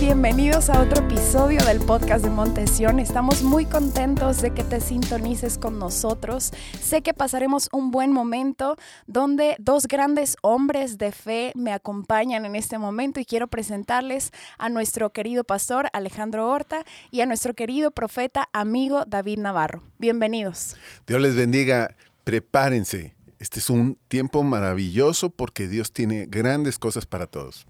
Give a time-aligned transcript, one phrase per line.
[0.00, 3.00] Bienvenidos a otro episodio del podcast de Montesión.
[3.00, 6.52] Estamos muy contentos de que te sintonices con nosotros.
[6.80, 8.76] Sé que pasaremos un buen momento
[9.06, 14.70] donde dos grandes hombres de fe me acompañan en este momento y quiero presentarles a
[14.70, 19.82] nuestro querido pastor Alejandro Horta y a nuestro querido profeta amigo David Navarro.
[19.98, 20.76] Bienvenidos.
[21.06, 21.94] Dios les bendiga.
[22.24, 23.14] Prepárense.
[23.38, 27.66] Este es un tiempo maravilloso porque Dios tiene grandes cosas para todos.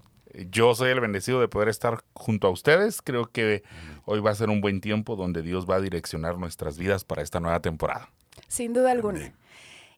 [0.49, 3.01] Yo soy el bendecido de poder estar junto a ustedes.
[3.01, 3.63] Creo que
[4.05, 7.21] hoy va a ser un buen tiempo donde Dios va a direccionar nuestras vidas para
[7.21, 8.09] esta nueva temporada.
[8.47, 9.33] Sin duda alguna.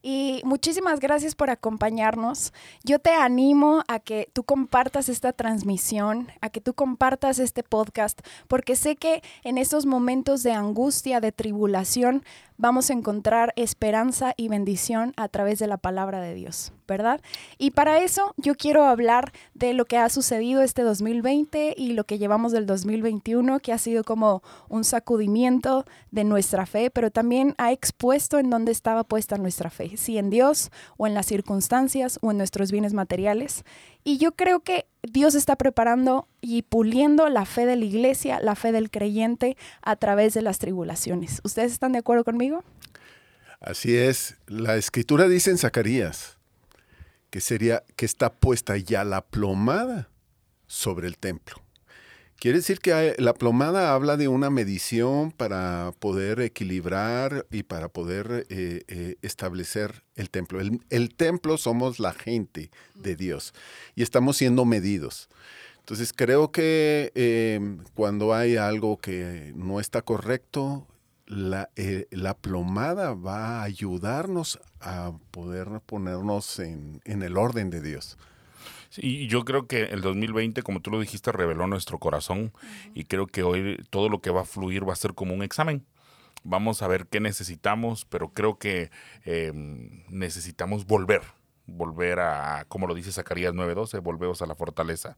[0.05, 2.51] Y muchísimas gracias por acompañarnos.
[2.83, 8.19] Yo te animo a que tú compartas esta transmisión, a que tú compartas este podcast,
[8.49, 12.25] porque sé que en estos momentos de angustia, de tribulación,
[12.57, 17.21] vamos a encontrar esperanza y bendición a través de la palabra de Dios, ¿verdad?
[17.57, 22.03] Y para eso yo quiero hablar de lo que ha sucedido este 2020 y lo
[22.03, 27.55] que llevamos del 2021, que ha sido como un sacudimiento de nuestra fe, pero también
[27.57, 32.19] ha expuesto en dónde estaba puesta nuestra fe, si en Dios o en las circunstancias
[32.21, 33.63] o en nuestros bienes materiales.
[34.03, 38.55] Y yo creo que Dios está preparando y puliendo la fe de la iglesia, la
[38.55, 41.41] fe del creyente a través de las tribulaciones.
[41.43, 42.63] ¿Ustedes están de acuerdo conmigo?
[43.59, 44.37] Así es.
[44.47, 46.37] La escritura dice en Zacarías
[47.29, 50.09] que sería que está puesta ya la plomada
[50.67, 51.62] sobre el templo.
[52.43, 58.45] Quiere decir que la plomada habla de una medición para poder equilibrar y para poder
[58.49, 60.59] eh, eh, establecer el templo.
[60.59, 63.53] El, templo somos la gente de Dios
[63.95, 65.29] y estamos siendo medidos.
[65.79, 70.85] Entonces creo que em, cuando hay algo que no está correcto,
[71.25, 78.17] la, eh, la, plomada va a ayudarnos a poder ponernos en el orden de Dios
[78.97, 82.53] y yo creo que el 2020, como tú lo dijiste, reveló nuestro corazón
[82.93, 85.43] y creo que hoy todo lo que va a fluir va a ser como un
[85.43, 85.85] examen.
[86.43, 88.91] Vamos a ver qué necesitamos, pero creo que
[89.23, 91.21] em, necesitamos volver,
[91.65, 95.17] volver a, como lo dice Zacarías 9:12, volvemos a la fortaleza.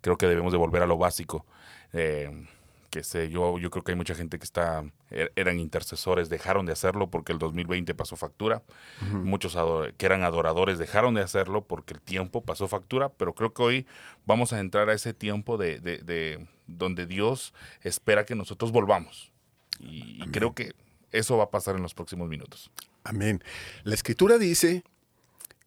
[0.00, 1.46] Creo que debemos de volver a lo básico.
[1.92, 2.46] Eh,
[2.92, 6.66] que sé, yo, yo creo que hay mucha gente que está, er, eran intercesores, dejaron
[6.66, 8.62] de hacerlo porque el 2020 pasó factura.
[9.00, 9.56] Muchos
[9.96, 13.86] que eran adoradores dejaron de hacerlo porque el tiempo pasó factura, pero creo que hoy
[14.26, 19.32] vamos a entrar a ese tiempo de, de, donde Dios espera que nosotros volvamos.
[19.80, 20.74] Y, creo que
[21.12, 22.70] eso va a pasar en los próximos minutos.
[23.04, 23.42] Amén.
[23.84, 24.84] La escritura dice,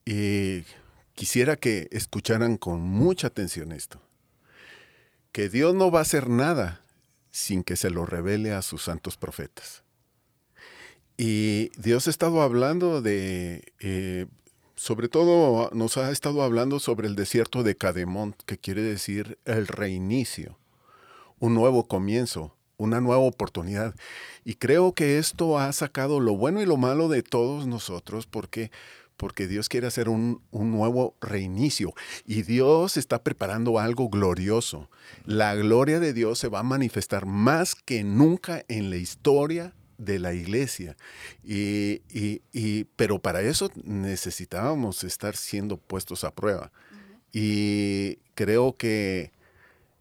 [0.06, 0.64] y
[1.16, 4.00] quisiera que escucharan con mucha atención esto,
[5.31, 6.84] que Dios no va a hacer nada
[7.35, 9.84] sin que se lo revele a sus santos profetas.
[11.18, 14.28] Y Dios ha estado hablando de, eh,
[14.78, 19.68] sobre todo nos ha estado hablando sobre el desierto de Cademont, que quiere decir el
[19.68, 20.57] reinicio,
[21.38, 23.96] un nuevo comienzo, una nueva oportunidad.
[24.46, 28.72] Y creo que esto ha sacado lo bueno y lo malo de todos nosotros, porque
[29.18, 31.94] porque Dios quiere hacer un, nuevo reinicio
[32.26, 34.90] y Dios está preparando algo glorioso.
[35.26, 40.20] La gloria de Dios se va a manifestar más que nunca en la historia de
[40.20, 40.98] la iglesia.
[41.44, 42.02] Y,
[42.96, 46.72] pero para eso necesitábamos estar siendo puestos a prueba.
[47.32, 49.32] Y creo que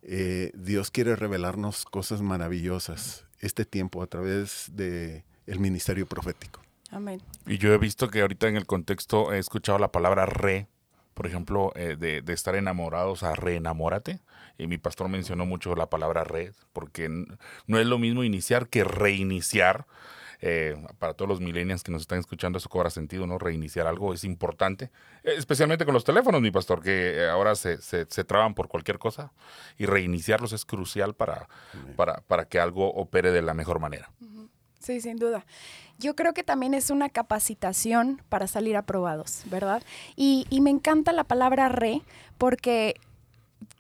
[0.03, 6.64] eh, Dios quiere revelarnos cosas maravillosas este tiempo a través del el ministerio profético.
[7.47, 10.69] Y yo he visto que ahorita en el contexto he escuchado la palabra re,
[11.15, 14.21] por ejemplo, eh, de, estar enamorados a reenamórate.
[14.59, 18.85] Y mi pastor mencionó mucho la palabra re, porque no es lo mismo iniciar que
[18.85, 19.87] reiniciar.
[20.47, 23.39] Eh, para todos los millennials que nos están escuchando, eso cobra sentido, ¿no?
[23.39, 24.91] Reiniciar algo es importante,
[25.23, 29.33] especialmente con los teléfonos, mi pastor, que ahora se, se, traban por cualquier cosa
[29.79, 31.49] y reiniciarlos es crucial para,
[31.97, 34.11] para, para que algo opere de la mejor manera.
[34.85, 35.47] Sí, sin duda.
[35.99, 39.83] Yo creo que también es una capacitación para salir aprobados, ¿verdad?
[40.15, 42.03] Y, y me encanta la palabra re
[42.37, 42.97] porque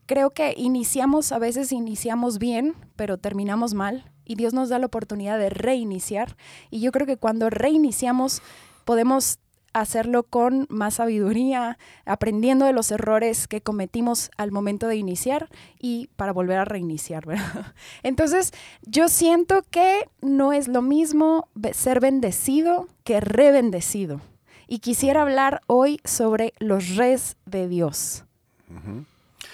[0.06, 4.10] creo que iniciamos, a veces iniciamos bien, pero terminamos mal.
[4.24, 6.38] Y Dios nos da la oportunidad de reiniciar.
[6.70, 8.40] Y yo creo que cuando reiniciamos
[8.86, 9.38] podemos
[9.74, 11.76] hacerlo con más sabiduría,
[12.06, 17.26] aprendiendo de los errores que cometimos al momento de iniciar y para volver a reiniciar,
[17.26, 17.74] ¿verdad?
[18.02, 24.20] Entonces, yo siento que no es lo mismo ser bendecido que rebendecido.
[24.66, 28.24] Y quisiera hablar hoy sobre los res de Dios.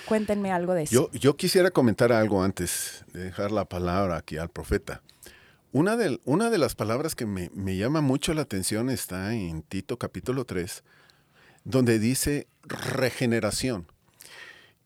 [0.07, 0.93] Cuéntenme algo de eso.
[0.93, 5.03] Yo, yo quisiera comentar algo antes de dejar la palabra aquí al profeta.
[5.73, 10.83] Una de, las palabras que me, llama mucho la atención está en Tito capítulo 3,
[11.63, 13.87] donde dice regeneración.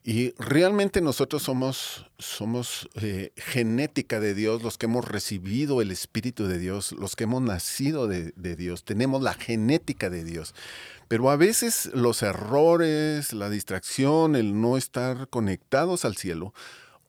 [0.02, 6.46] Y realmente nosotros somos, somos eh, genética de Dios, los que hemos recibido el Espíritu
[6.46, 10.54] de Dios, los que hemos nacido de, de, Dios, tenemos la genética de Dios.
[11.08, 16.52] Pero a veces los errores, la distracción, el no estar conectados al cielo,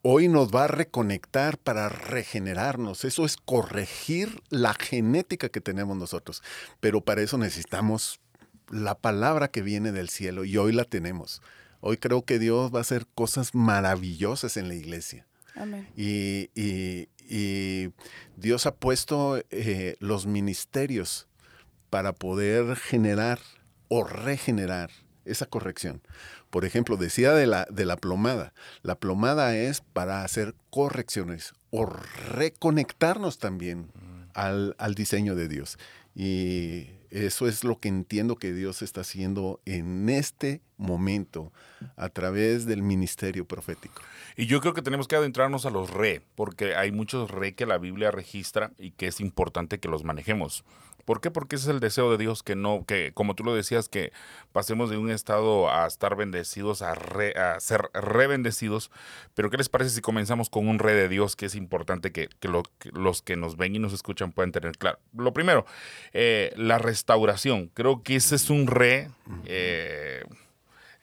[0.07, 3.06] hoy nos va a reconectar para regenerarnos.
[3.06, 6.44] Eso es corregir la genética que tenemos nosotros.
[6.80, 8.19] Pero para eso necesitamos
[8.69, 11.42] la palabra que viene del cielo y hoy la tenemos.
[11.81, 15.25] Hoy creo que Dios va a hacer cosas maravillosas en la iglesia.
[15.56, 15.88] Amén.
[15.98, 17.92] Y, y, y
[18.38, 21.28] Dios ha puesto eh, los ministerios
[21.90, 23.40] para poder generar
[23.88, 24.92] o regenerar
[25.25, 26.04] esa corrección.
[26.56, 28.54] Por ejemplo, decía de la, de la plomada.
[28.81, 33.92] La plomada es para hacer correcciones o reconectarnos también
[34.34, 35.78] al, al diseño de Dios.
[36.16, 41.52] Y eso es lo que entiendo que Dios está haciendo en este momento
[41.98, 44.02] a través del ministerio profético.
[44.38, 47.66] Y yo creo que tenemos que adentrarnos a los re, porque hay muchos re que
[47.66, 50.63] la Biblia registra y que es importante que los manejemos.
[51.06, 51.31] ¿Por qué?
[51.31, 54.12] Porque ese es el deseo de Dios, que no, que como tú lo decías, que
[54.52, 58.92] pasemos de un estado a estar bendecidos a, a ser rebendecidos.
[59.36, 62.30] Pero ¿qué les parece si comenzamos con un re de Dios que es importante que,
[62.40, 65.00] que, lo, que los que nos ven y nos escuchan puedan tener claro?
[65.16, 65.66] Lo primero,
[66.13, 67.68] eh, la restauración.
[67.74, 69.10] Creo que ese es un re.
[69.46, 70.24] Eh,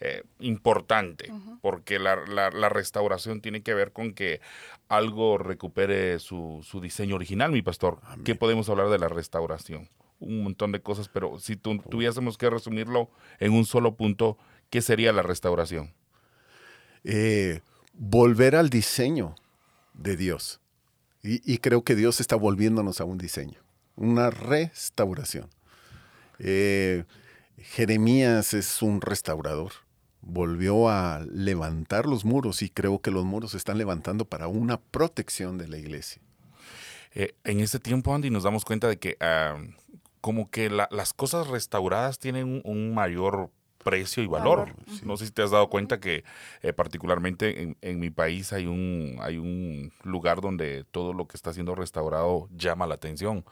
[0.04, 1.58] eh, importante, uh -huh.
[1.60, 4.40] porque la, la, la, restauración tiene que ver con que
[4.88, 8.00] algo recupere su, su diseño original, mi pastor.
[8.02, 8.24] Amén.
[8.24, 9.88] ¿Qué podemos hablar de la restauración?
[10.18, 14.36] Un montón de cosas, pero si tu, tuviésemos que resumirlo en un solo punto,
[14.70, 15.94] ¿qué sería la restauración?
[17.04, 17.60] Eh,
[17.92, 19.36] volver al diseño
[19.94, 20.60] de Dios.
[21.22, 23.60] Y, y, creo que Dios está volviéndonos a un diseño,
[23.94, 25.48] una restauración.
[26.40, 27.04] Eh,
[27.56, 29.70] Jeremías es un restaurador
[30.22, 34.80] volvió a levantar los muros y creo que los muros se están levantando para una
[34.80, 36.22] protección de la iglesia.
[37.14, 39.70] Eh, en este tiempo, Andy, nos damos cuenta de que uh,
[40.20, 43.50] como que la, las cosas restauradas tienen un mayor
[43.82, 44.74] precio y valor.
[45.04, 46.24] No sé si te has dado cuenta que
[46.62, 51.36] eh, particularmente en, en, mi país hay un, hay un lugar donde todo lo que
[51.36, 53.44] está siendo restaurado llama la atención.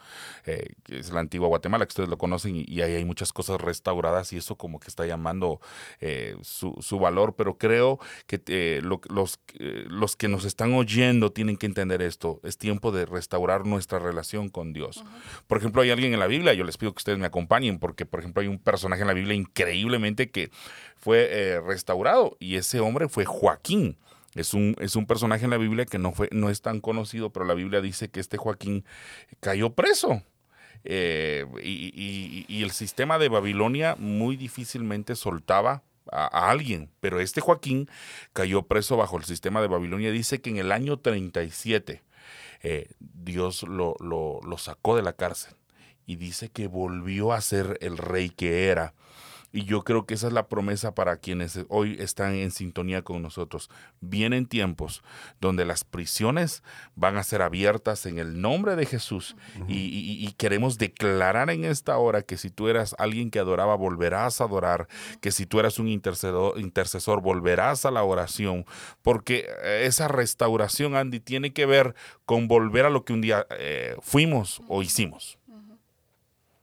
[0.46, 3.60] Eh, es la antigua Guatemala, que ustedes lo conocen, y, y ahí hay muchas cosas
[3.60, 5.60] restauradas y eso como que está llamando
[6.00, 7.34] eh, su, su, valor.
[7.36, 12.40] Pero creo que lo, los, los que nos están oyendo tienen que entender esto.
[12.44, 14.98] Es tiempo de restaurar nuestra relación con Dios.
[14.98, 15.42] Uh -huh.
[15.46, 18.06] Por ejemplo, hay alguien en la Biblia, yo les pido que ustedes me acompañen, porque
[18.06, 20.50] por ejemplo hay un personaje en la Biblia increíblemente que
[20.96, 23.96] fue eh, restaurado y ese hombre fue Joaquín.
[24.34, 27.30] Es un, es un personaje en la Biblia que no, fue, no es tan conocido,
[27.30, 28.84] pero la Biblia dice que este Joaquín
[29.40, 30.22] cayó preso.
[30.84, 37.88] Eh, y, y, el sistema de Babilonia muy difícilmente soltaba a, alguien, pero este Joaquín
[38.32, 40.10] cayó preso bajo el sistema de Babilonia.
[40.10, 42.02] Dice que en el año 37
[42.62, 45.54] eh, Dios lo, lo sacó de la cárcel
[46.10, 48.94] y dice que volvió a ser el rey que era.
[49.52, 53.20] Y yo creo que esa es la promesa para quienes hoy están en sintonía con
[53.22, 53.68] nosotros.
[54.00, 55.02] Vienen tiempos
[55.40, 56.62] donde las prisiones
[56.94, 59.34] van a ser abiertas en el nombre de Jesús.
[59.58, 59.70] Uh -huh.
[59.70, 63.74] y, y, y, queremos declarar en esta hora que si tú eras alguien que adoraba,
[63.74, 64.86] volverás a adorar.
[65.20, 68.64] Que si tú eras un intercesor, intercesor volverás a la oración.
[69.02, 73.96] Porque esa restauración, Andy, tiene que ver con volver a lo que un día eh,
[74.00, 75.39] fuimos o hicimos.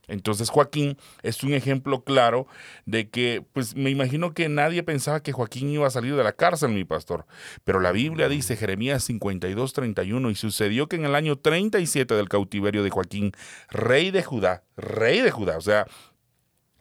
[0.07, 2.47] Entonces Joaquín es un ejemplo claro
[2.85, 6.33] de que, pues me imagino que nadie pensaba que Joaquín iba a salir de la
[6.33, 7.25] cárcel, mi pastor.
[7.63, 12.29] Pero la Biblia dice, Jeremías 52, 31, y sucedió que en el año 37 del
[12.29, 13.31] cautiverio de Joaquín,
[13.69, 15.85] rey de Judá, rey de Judá, o sea,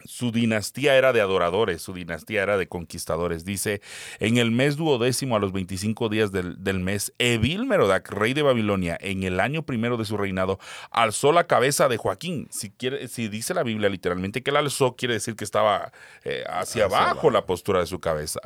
[0.06, 3.44] su dinastía era de adoradores, su dinastía era de conquistadores.
[3.44, 3.80] Dice,
[4.18, 8.42] en el mes duodécimo a los 25 días del, del, mes, Evil Merodac, rey de
[8.42, 10.58] Babilonia, en el año primero de su reinado,
[10.90, 12.48] alzó la cabeza de Joaquín.
[12.50, 15.92] Si, quiere, si dice la Biblia literalmente que él alzó, quiere decir que estaba
[16.24, 18.40] eh, hacia, hacia abajo, abajo, la postura de su cabeza.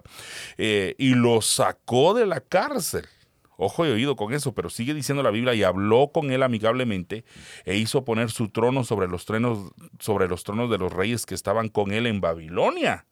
[0.59, 3.07] Eh, y lo sacó de la cárcel
[3.61, 7.25] ojo y oído con eso, pero sigue diciendo la Biblia y habló con él amigablemente
[7.64, 11.35] e hizo poner su trono sobre los tronos, sobre los tronos de los reyes que
[11.35, 13.07] estaban con él en Babilonia.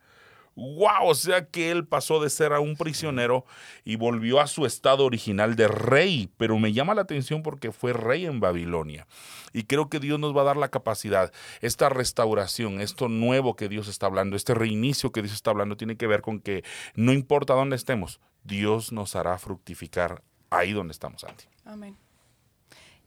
[0.58, 1.10] ¡Wow!
[1.10, 3.44] O sea que él pasó de ser a un prisionero
[3.84, 6.30] y volvió a su estado original de rey.
[6.36, 9.06] Pero me llama la atención porque fue rey en Babilonia.
[9.52, 11.32] Y creo que Dios nos va a dar la capacidad.
[11.60, 15.96] Esta restauración, esto nuevo que Dios está hablando, este reinicio que Dios está hablando, tiene
[15.96, 16.64] que ver con que
[16.96, 21.44] no importa dónde estemos, Dios nos hará fructificar ahí donde estamos, Andy.
[21.64, 21.96] Amén.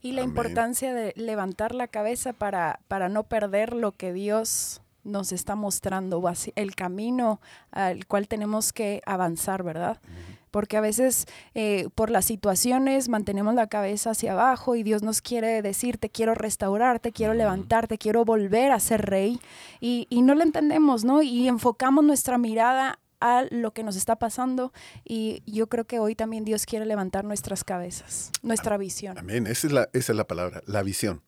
[0.00, 0.30] Y la Amén.
[0.30, 6.22] importancia de levantar la cabeza para, para no perder lo que Dios nos está mostrando
[6.54, 10.00] el camino al cual tenemos que avanzar, ¿verdad?
[10.50, 15.22] Porque a veces eh, por las situaciones mantenemos la cabeza hacia abajo y Dios nos
[15.22, 19.40] quiere decir, te quiero restaurar, te quiero levantar, te quiero volver a ser rey.
[19.80, 21.22] Y, y no lo entendemos, ¿no?
[21.22, 24.72] Y enfocamos nuestra mirada a lo que nos está pasando
[25.04, 29.16] y yo creo que hoy también Dios quiere levantar nuestras cabezas, nuestra visión.
[29.16, 31.22] Amén, esa es la, esa es la palabra, la visión.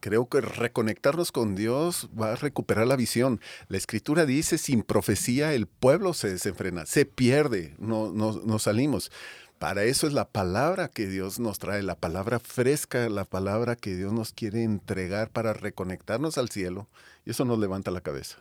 [0.00, 3.40] Creo que reconectarnos con Dios va a recuperar la visión.
[3.68, 9.10] La escritura dice, sin profecía el pueblo se desenfrena, se pierde, no, no, no salimos.
[9.58, 13.94] Para eso es la palabra que Dios nos trae, la palabra fresca, la palabra que
[13.94, 16.88] Dios nos quiere entregar para reconectarnos al cielo.
[17.26, 18.38] Y eso nos levanta la cabeza.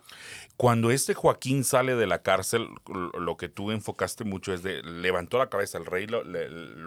[0.58, 2.68] Cuando este Joaquín sale de la cárcel,
[3.20, 6.24] lo que tú enfocaste mucho es de levantó la cabeza, el rey lo,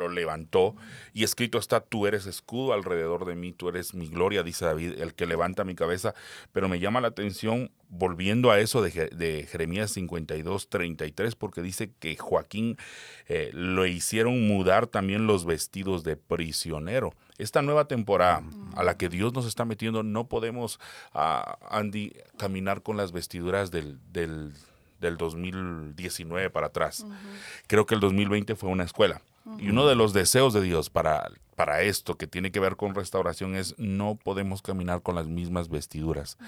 [0.09, 0.77] levantó
[1.13, 5.01] y escrito está, tú eres escudo alrededor de mí, tú eres mi gloria, dice David,
[5.01, 6.15] el que levanta mi cabeza.
[6.53, 11.91] Pero me llama la atención volviendo a eso de, de, Jeremías 52, 33, porque dice
[11.99, 12.77] que Joaquín
[13.27, 17.13] eh, lo hicieron mudar también los vestidos de prisionero.
[17.39, 18.43] Esta nueva temporada
[18.75, 20.79] a la que Dios nos está metiendo, no podemos,
[21.15, 24.53] uh, Andy, caminar con las vestiduras del, del,
[25.01, 27.07] del 2019 para atrás.
[27.69, 29.23] Creo que el 2020 fue una escuela.
[29.59, 32.95] Y uno de los deseos de Dios para, para esto que tiene que ver con
[32.95, 36.39] restauración es no podemos caminar con las mismas vestiduras.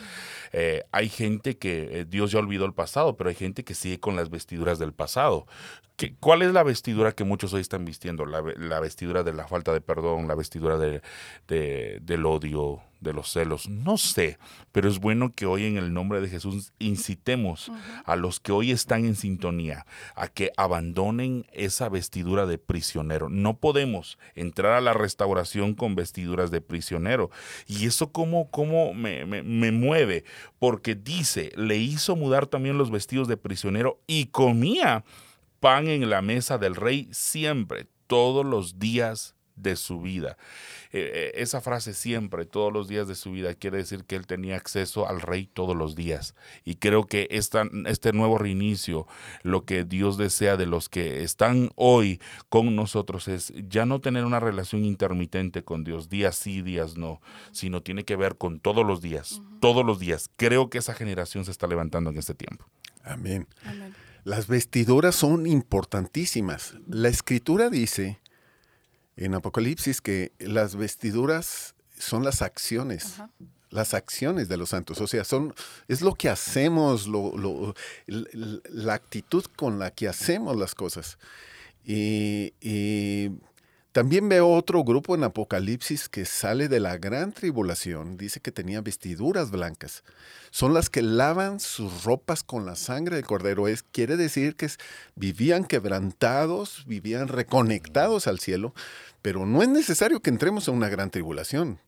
[0.53, 3.99] Eh, hay gente que eh, Dios ya olvidó el pasado, pero hay gente que sigue
[3.99, 5.49] con las vestiduras del pasado.
[5.97, 8.25] ¿Qué, ¿Cuál es la vestidura que muchos hoy están vistiendo?
[8.25, 11.03] La, vestidura de la falta de perdón, la vestidura de,
[11.49, 13.69] del odio, de los celos.
[13.69, 14.39] No sé,
[14.73, 17.73] pero es bueno que hoy en el nombre de Jesús incitemos
[18.05, 23.29] a los que hoy están en sintonía a que abandonen esa vestidura de prisionero.
[23.29, 27.31] No podemos entrar a la restauración con vestiduras de prisionero.
[27.67, 30.25] Y eso como, como me, me mueve,
[30.59, 35.05] porque dice, le hizo mudar también los vestidos de prisionero y comía
[35.61, 40.37] pan en la mesa del rey siempre, todos los días de su vida.
[40.93, 44.27] Eh, eh, esa frase siempre, todos los días de su vida, quiere decir que él
[44.27, 46.35] tenía acceso al rey todos los días.
[46.65, 49.07] Y creo que esta, este nuevo reinicio,
[49.43, 54.25] lo que Dios desea de los que están hoy con nosotros es ya no tener
[54.25, 57.21] una relación intermitente con Dios, días sí, días no,
[57.53, 60.31] sino tiene que ver con todos los días, todos los días.
[60.37, 62.67] Creo que esa generación se está levantando en este tiempo.
[63.05, 63.47] Amén.
[64.25, 66.75] Las vestiduras son importantísimas.
[66.89, 68.21] La escritura dice
[69.21, 73.17] en Apocalipsis que las vestiduras son las acciones.
[73.69, 75.55] Las acciones de los santos, o sea, son,
[75.87, 77.73] es lo que hacemos, lo,
[78.09, 81.19] la actitud con la que hacemos las cosas.
[81.85, 83.31] Y, y
[83.93, 88.81] también veo otro grupo en Apocalipsis que sale de la gran tribulación, dice que tenía
[88.81, 90.05] vestiduras blancas.
[90.53, 93.67] Son las que lavan sus ropas con la sangre del cordero.
[93.67, 94.69] Es, quiere decir que
[95.17, 98.75] vivían quebrantados, vivían reconectados al cielo,
[99.23, 101.81] pero no es necesario que entremos en una gran tribulación.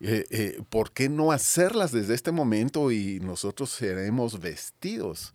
[0.00, 5.34] Eh, eh, ¿Por qué no hacerlas desde este momento y nosotros seremos vestidos?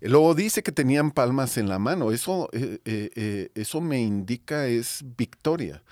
[0.00, 2.12] Luego dice que tenían palmas en la mano.
[2.12, 5.82] Eso, eh, eh, eh, eso me indica es victoria.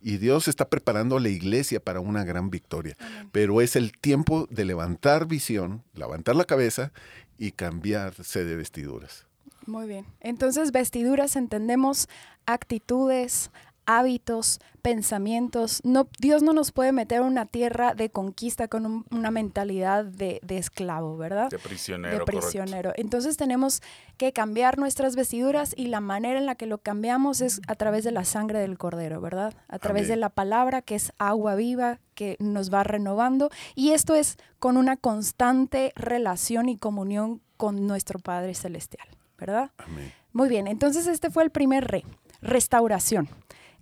[0.00, 2.96] Y Dios está preparando a la iglesia para una gran victoria.
[3.32, 6.92] Pero es el tiempo de levantar visión, levantar la cabeza
[7.38, 9.26] y cambiarse de vestiduras.
[9.66, 10.06] Muy bien.
[10.20, 12.08] Entonces, vestiduras entendemos
[12.46, 13.50] actitudes,
[13.86, 15.80] hábitos, pensamientos.
[15.84, 20.40] No, Dios no nos puede meter a una tierra de conquista con una mentalidad de,
[20.48, 21.50] esclavo, ¿verdad?
[21.50, 22.18] De prisionero.
[22.18, 22.92] De prisionero.
[22.96, 23.82] Entonces tenemos
[24.16, 28.04] que cambiar nuestras vestiduras y la manera en la que lo cambiamos es a través
[28.04, 29.54] de la sangre del cordero, ¿verdad?
[29.68, 34.14] A través de la palabra que es agua viva que nos va renovando y esto
[34.14, 39.06] es con una constante relación y comunión con nuestro Padre Celestial,
[39.38, 39.70] ¿verdad?
[39.78, 40.12] Amén.
[40.32, 42.04] Muy bien, entonces este fue el primer re,
[42.42, 43.28] restauración.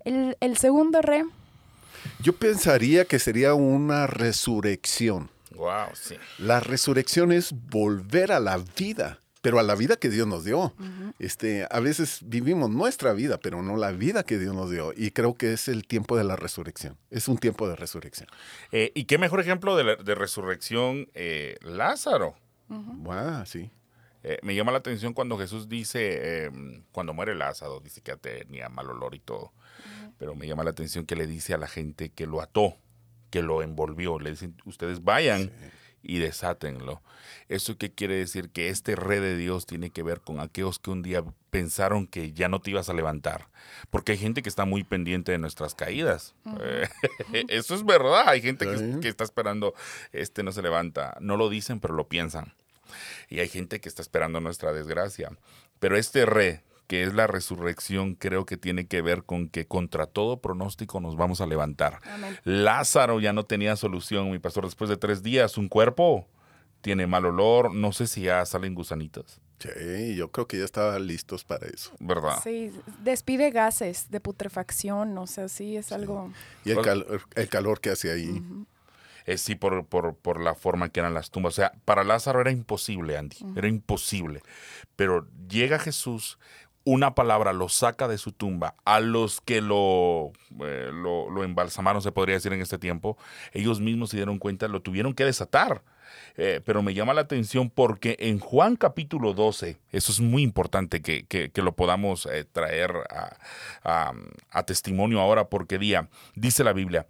[0.05, 1.25] El, segundo re.
[2.21, 5.31] Yo pensaría que sería una resurrección.
[5.55, 6.17] Wow, sí.
[6.39, 10.75] La resurrección es volver a la vida, pero a la vida que Dios nos dio.
[11.19, 14.93] este, a veces vivimos nuestra vida, pero no la vida que Dios nos dio.
[14.95, 16.99] Y creo que es el tiempo de la resurrección.
[17.11, 18.29] Es un tiempo de resurrección.
[18.73, 21.09] Eh, ¿Y qué mejor ejemplo de, resurrección?
[21.15, 22.35] Eh, Lázaro.
[22.69, 23.71] Wow, sí.
[24.25, 28.69] Eh, me llama la atención cuando Jesús dice, em, cuando muere Lázaro, dice que tenía
[28.69, 29.53] mal olor y todo
[30.19, 32.77] pero me llama la atención que le dice a la gente que lo ató,
[33.31, 34.19] que lo envolvió.
[34.19, 35.51] Le dicen, ustedes vayan
[36.03, 37.03] y desátenlo.
[37.49, 38.51] ¿Eso qué quiere decir?
[38.51, 42.33] Que este rey de Dios tiene que ver con aquellos que un día pensaron que
[42.33, 43.49] ya no te ibas a levantar.
[43.91, 46.35] Porque hay gente que está muy pendiente de nuestras caídas.
[46.61, 46.89] Eh,
[47.49, 48.29] eso es verdad.
[48.29, 49.75] Hay gente que, que, está esperando,
[50.13, 51.17] este no se levanta.
[51.21, 52.55] No lo dicen, pero lo piensan.
[53.29, 55.31] Y hay gente que está esperando nuestra desgracia.
[55.79, 60.07] Pero este re, que es la resurrección, creo que tiene que ver con que contra
[60.07, 62.01] todo pronóstico nos vamos a levantar.
[62.45, 66.29] Lázaro ya no tenía solución, mi pastor, después de tres días, un cuerpo
[66.81, 69.41] tiene mal olor, no sé si ya salen gusanitos.
[69.59, 71.93] Sí, yo creo que ya estaban listos para eso.
[71.99, 72.41] ¿Verdad?
[72.43, 72.71] Sí,
[73.03, 76.31] despide gases de putrefacción, o sea, sí, es algo...
[76.65, 78.43] Y el, calor, el calor que hace ahí.
[79.27, 81.55] Eh, sí, por, por, por, la forma que eran las tumbas.
[81.55, 84.43] O sea, para Lázaro era imposible, Andy, era imposible.
[84.97, 86.39] Pero llega Jesús,
[86.85, 88.75] una palabra lo saca de su tumba.
[88.85, 93.17] A los que lo, eh, lo, lo, embalsamaron, se podría decir en este tiempo,
[93.53, 95.83] ellos mismos se dieron cuenta, lo tuvieron que desatar.
[96.37, 101.01] Eh, pero me llama la atención porque en Juan capítulo 12, eso es muy importante
[101.01, 102.93] que, que, lo podamos eh, traer
[103.85, 107.07] a, testimonio ahora, porque día, dice la Biblia,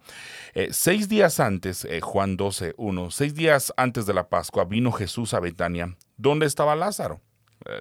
[0.53, 5.33] eh, seis días antes, Juan 12, 1, seis días antes de la Pascua, vino Jesús
[5.33, 7.21] a Betania, donde estaba Lázaro.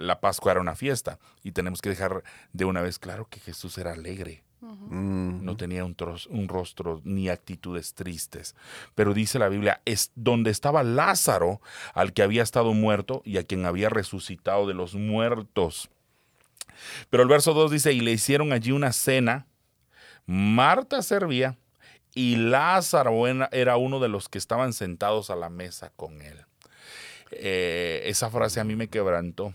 [0.00, 3.76] La Pascua era una fiesta y tenemos que dejar de una vez claro que Jesús
[3.76, 4.42] era alegre.
[4.90, 8.54] No tenía un, rostro ni actitudes tristes.
[8.94, 11.60] Pero dice la Biblia, es donde estaba Lázaro,
[11.92, 15.90] al que había estado muerto y a quien había resucitado de los muertos.
[17.10, 19.46] Pero el verso 2 dice, y le hicieron allí una cena.
[20.26, 21.56] Marta servía
[22.14, 26.44] y Lázaro era uno de los que estaban sentados a la mesa con él.
[27.32, 29.52] Eh, esa frase a mí me quebrantó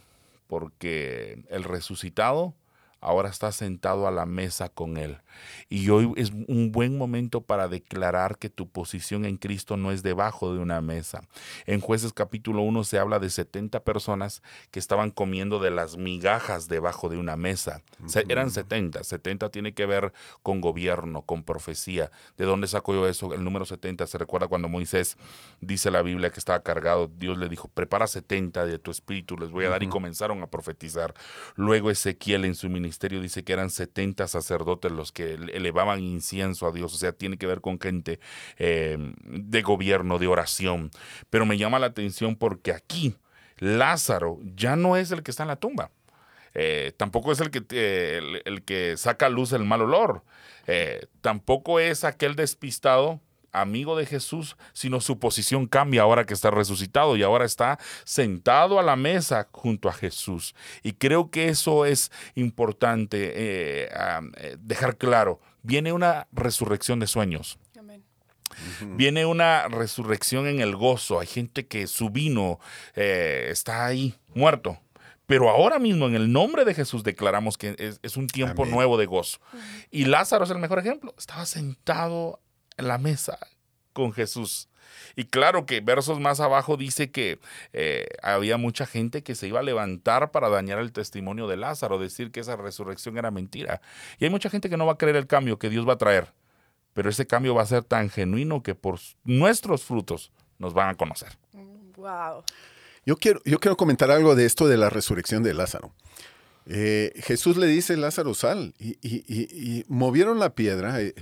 [0.47, 2.53] porque el resucitado
[3.01, 5.17] ahora está sentado a la mesa con Él.
[5.69, 10.03] Y hoy es un buen momento para declarar que tu posición en Cristo no es
[10.03, 11.21] debajo de una mesa.
[11.65, 14.41] En jueces capítulo 1 se habla de 70 personas
[14.71, 17.81] que estaban comiendo de las migajas debajo de una mesa.
[18.27, 19.03] eran 70.
[19.03, 20.11] 70 tiene que ver
[20.43, 22.11] con gobierno, con profecía.
[22.37, 23.33] ¿De dónde sacó yo eso?
[23.33, 25.17] El número 70 se recuerda cuando Moisés
[25.61, 27.07] dice la Biblia que estaba cargado.
[27.07, 29.83] Dios le dijo, prepara 70 de tu espíritu, les voy a dar.
[29.83, 31.13] Y comenzaron a profetizar.
[31.55, 36.67] Luego Ezequiel en su ministerio ministerio dice que eran 70 sacerdotes los que elevaban incienso
[36.67, 38.19] a Dios, o sea, tiene que ver con gente
[38.57, 40.89] em, de gobierno, de oración.
[41.29, 43.15] Pero me llama la atención porque aquí
[43.59, 45.91] Lázaro ya no es el que está en la tumba.
[46.55, 50.23] Eh, tampoco es el que, el, que saca a luz el mal olor.
[50.65, 53.21] Eh, tampoco es aquel despistado
[53.51, 58.79] amigo de Jesús, sino su posición cambia ahora que está resucitado y ahora está sentado
[58.79, 60.55] a la mesa junto a Jesús.
[60.83, 63.89] Y creo que eso es importante eh,
[64.37, 65.39] eh, dejar claro.
[65.63, 67.59] Viene una resurrección de sueños.
[68.95, 71.19] Viene una resurrección en el gozo.
[71.19, 72.59] Hay gente que su vino
[72.95, 74.79] eh, está ahí muerto.
[75.25, 79.05] Pero ahora mismo, en el nombre de Jesús, declaramos que es, un tiempo nuevo de
[79.05, 79.39] gozo.
[79.91, 81.13] Y Lázaro es el mejor ejemplo.
[81.17, 82.41] Estaba sentado
[82.87, 83.39] la mesa
[83.93, 84.69] con Jesús.
[85.15, 87.39] Y claro que versos más abajo dice que
[87.73, 91.99] eh, había mucha gente que se iba a levantar para dañar el testimonio de Lázaro,
[91.99, 93.81] decir que esa resurrección era mentira.
[94.19, 95.97] Y hay mucha gente que no va a creer el cambio que Dios va a
[95.97, 96.33] traer.
[96.93, 100.95] Pero ese cambio va a ser tan genuino que por nuestros frutos nos van a
[100.95, 101.37] conocer.
[101.95, 102.43] Wow.
[103.05, 105.93] Yo quiero, yo quiero comentar algo de esto de la resurrección de Lázaro.
[106.65, 108.73] Eh, Jesús le dice, Lázaro, sal.
[108.79, 111.01] Y, movieron la piedra.
[111.01, 111.15] Eh,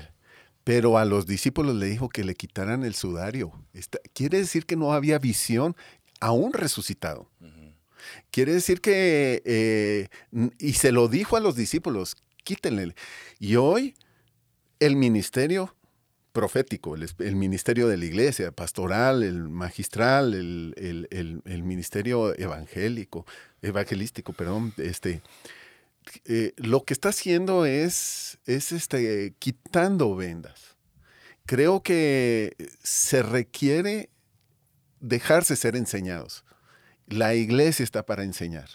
[0.67, 3.53] pero a los discípulos le dijo que le quitaran el sudario.
[4.12, 5.77] quiere decir que no había visión
[6.19, 7.32] aún resucitado.
[8.32, 10.10] Quiere decir que, eh,
[10.60, 12.95] y se lo dijo a los discípulos, quítenle.
[13.39, 13.95] Y hoy
[14.82, 15.73] el ministerio
[16.34, 23.25] profético, el, ministerio de la iglesia, pastoral, el magistral, el, ministerio evangélico,
[23.62, 25.21] evangelístico, perdón, este,
[26.26, 30.76] eh, lo que está haciendo es, es este, quitando vendas.
[31.46, 34.10] Creo que se requiere
[35.00, 36.43] dejarse ser enseñados.
[37.08, 38.70] La iglesia está para enseñar.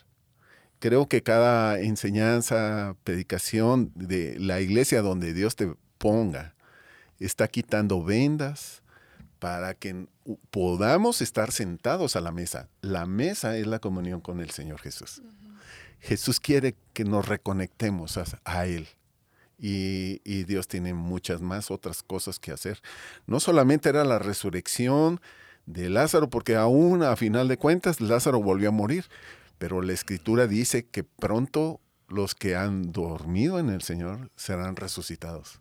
[0.79, 6.55] Creo que cada enseñanza, predicación de la iglesia donde Dios te ponga,
[7.21, 8.83] está quitando vendas
[9.39, 10.07] para que
[10.51, 12.69] podamos estar sentados a la mesa.
[12.81, 15.23] La mesa es la comunión con el Señor Jesús.
[16.03, 18.89] Jesús quiere que nos reconectemos a, Él.
[19.57, 22.83] Y, Dios tiene muchas más otras cosas que hacer.
[23.27, 25.21] No solamente era la resurrección
[25.65, 29.05] de Lázaro, porque aún a final de cuentas Lázaro volvió a morir,
[29.59, 35.61] pero la escritura dice que pronto los que han dormido en el Señor serán resucitados.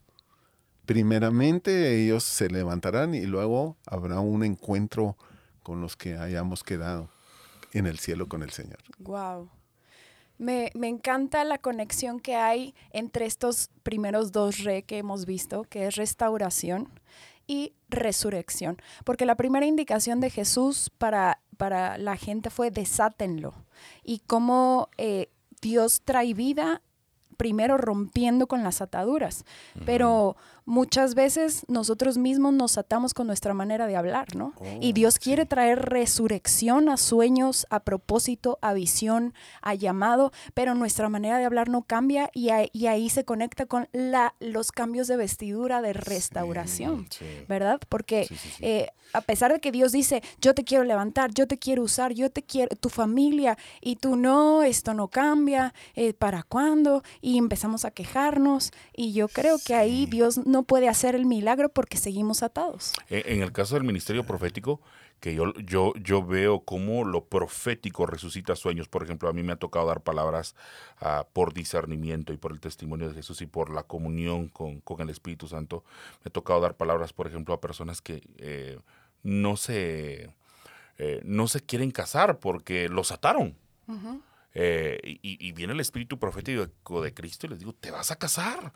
[0.88, 5.15] Primeramente ellos se levantarán y luego habrá un encuentro
[5.62, 7.12] con los que hayamos quedado
[7.73, 8.80] en el cielo con el Señor.
[8.97, 9.61] Wow.
[10.41, 15.86] Me, encanta la conexión que hay entre estos primeros dos re que hemos visto, que
[15.86, 16.89] es restauración
[17.45, 18.82] y resurrección.
[19.06, 23.54] Porque la primera indicación de Jesús para, para la gente fue desátenlo.
[24.04, 25.30] Y cómo eh,
[25.62, 26.82] Dios trae vida
[27.38, 29.45] primero rompiendo con las ataduras.
[29.86, 34.54] Pero muchas veces nosotros mismos nos atamos con nuestra manera de hablar, ¿no?
[34.80, 40.76] y Oh, Dios quiere traer resurrección a sueños, a propósito, a visión, a llamado, pero
[40.76, 44.71] nuestra manera de hablar no cambia y, ahí- y ahí se conecta con la, los
[44.71, 47.26] cambios de vestidura de restauración, Sí.
[47.47, 47.80] ¿verdad?
[47.89, 48.28] Porque
[48.60, 52.13] eh, a pesar de que Dios dice, yo te quiero levantar, yo te quiero usar,
[52.13, 57.04] yo te quiero, tu familia, y tú no, esto no cambia, eh, ¿para cuándo?
[57.19, 61.69] Y empezamos a quejarnos, y yo creo que ahí Dios no puede hacer el milagro
[61.69, 62.93] porque seguimos atados.
[63.09, 64.81] En, en el caso del ministerio profético,
[65.21, 68.87] que yo, yo, yo veo cómo lo profético resucita sueños.
[68.87, 70.55] Por ejemplo, a mí me ha tocado dar palabras
[70.99, 74.99] ah, por discernimiento y por el testimonio de Jesús y por la comunión con, con
[74.99, 75.83] el Espíritu Santo.
[76.25, 78.79] Me ha tocado dar palabras, por ejemplo, a personas que eh,
[79.21, 80.31] no, se,
[80.97, 83.55] eh, no se quieren casar porque los ataron.
[84.53, 88.15] Eh, y, y viene el espíritu profético de Cristo y les digo, te vas a
[88.15, 88.73] casar.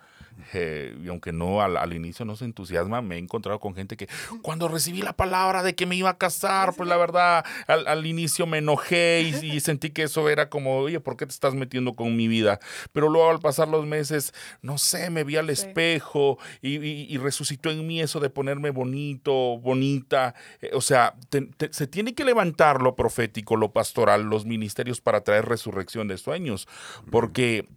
[0.54, 3.98] Eh, y aunque no al, al inicio no se entusiasma, me he encontrado con gente
[3.98, 4.08] que
[4.42, 8.06] cuando recibí la palabra de que me iba a casar, pues la verdad, al, al
[8.06, 11.54] inicio me enojé y, y sentí que eso era como, oye, ¿por qué te estás
[11.56, 12.60] metiendo con mi vida?
[12.92, 15.52] Pero luego al pasar los meses, no sé, me vi al Sí.
[15.54, 20.34] espejo y, y- y resucitó en mí eso de ponerme bonito, bonita.
[20.62, 25.02] Eh, o sea, te- te- se tiene que levantar lo profético, lo pastoral, los ministerios
[25.02, 26.68] para traer resurrección de sueños,
[27.12, 27.68] porque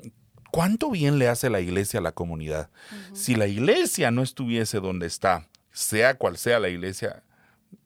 [0.51, 2.71] ¿cuánto bien le hace la iglesia a la comunidad?
[3.13, 7.23] Si la iglesia no estuviese donde está, sea cual sea la iglesia,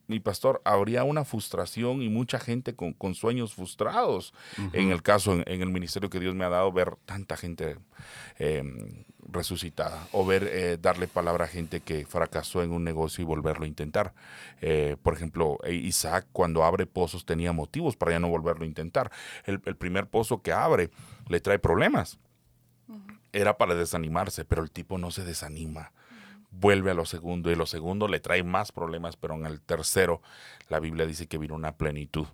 [0.09, 4.35] mi pastor, habría una frustración y mucha gente con, con sueños frustrados.
[4.73, 7.79] En el caso, en, en el ministerio que Dios me ha dado, ver tanta gente
[8.39, 8.63] eh,
[9.27, 13.65] resucitada o ver eh, darle palabra a gente que fracasó en un negocio y volverlo
[13.65, 14.13] a intentar.
[14.61, 18.67] Eh, por ejemplo, eh, Isaac cuando abre pozos tenía motivos para ya no volverlo a
[18.67, 19.11] intentar.
[19.45, 20.91] El, el primer pozo que abre
[21.29, 22.19] le trae problemas.
[23.33, 25.93] Era para desanimarse, pero el tipo no se desanima
[26.53, 30.23] vuelve a lo segundo y lo segundo le trae más problemas, pero en el tercero
[30.69, 32.27] la Biblia dice que vino una plenitud.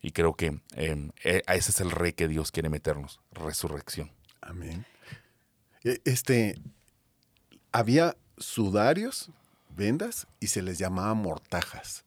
[0.00, 4.12] Y creo que eh, ese es el rey que Dios quiere meternos, resurrección.
[4.40, 4.84] Amén.
[5.82, 6.58] E- Este,
[7.72, 9.30] había sudarios,
[9.70, 12.04] vendas, y se les llamaba mortajas.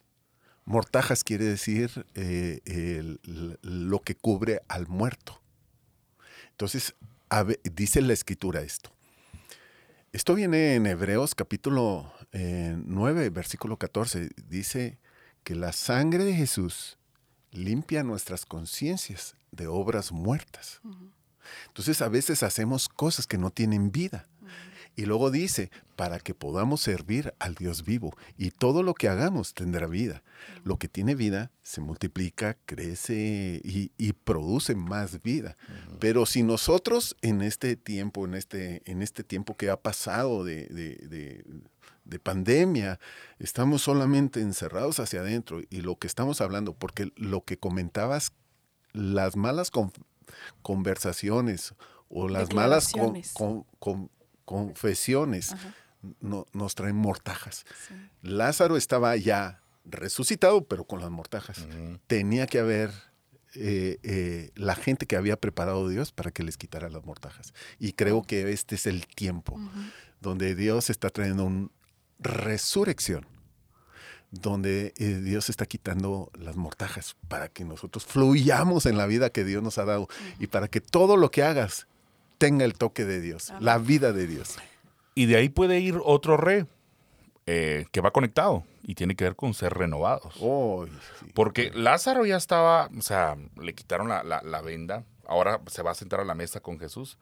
[0.64, 3.18] Mortajas quiere decir eh,
[3.62, 5.42] lo que cubre al muerto.
[6.52, 6.94] Entonces,
[7.76, 8.92] dice la escritura esto.
[10.14, 14.30] Esto viene en Hebreos capítulo eh, 9, versículo 14.
[14.48, 14.98] Dice
[15.44, 16.98] que la sangre de Jesús
[17.52, 20.82] limpia nuestras conciencias de obras muertas.
[21.68, 24.28] Entonces a veces hacemos cosas que no tienen vida.
[24.98, 28.14] Y luego dice, para que podamos servir al Dios vivo.
[28.38, 30.24] Y todo lo que hagamos tendrá vida.
[30.64, 35.56] Lo que tiene vida se multiplica, crece y, y produce más vida.
[36.00, 40.66] Pero si nosotros en este tiempo, en este, en este tiempo que ha pasado de,
[40.66, 41.46] de- de-
[42.06, 43.00] de pandemia,
[43.38, 45.62] estamos solamente encerrados hacia adentro.
[45.70, 48.32] Y lo que estamos hablando, porque lo que comentabas,
[48.94, 49.92] las malas con-
[50.62, 51.74] conversaciones
[52.10, 53.34] o las malas con- Declaraciones.
[53.34, 54.10] con- con-
[54.48, 55.54] confesiones
[56.22, 57.66] no- nos traen mortajas.
[57.88, 57.94] Sí.
[58.22, 61.68] Lázaro estaba ya resucitado, pero con las mortajas.
[62.08, 62.92] Tenía que haber
[63.56, 67.54] eh, eh, la gente que había preparado Dios para que les quitara las mortajas.
[67.78, 69.60] Y creo que este es el tiempo
[70.22, 71.70] donde Dios está trayendo una
[72.20, 73.26] resurrección,
[74.32, 79.44] donde eh, Dios está quitando las mortajas para que nosotros fluyamos en la vida que
[79.44, 80.08] Dios nos ha dado
[80.40, 81.88] y para que todo lo que hagas
[82.38, 83.66] tenga el toque de Dios, Amén.
[83.66, 84.58] la vida de Dios.
[85.16, 86.66] Y de ahí puede ir otro rey
[87.46, 90.36] eh, que va conectado y tiene que ver con ser renovados.
[90.42, 90.86] Oh,
[91.20, 91.32] sí.
[91.34, 95.92] Porque Lázaro ya estaba, o sea, le quitaron la, la- la venda, ahora se va
[95.92, 97.18] a sentar a la mesa con Jesús,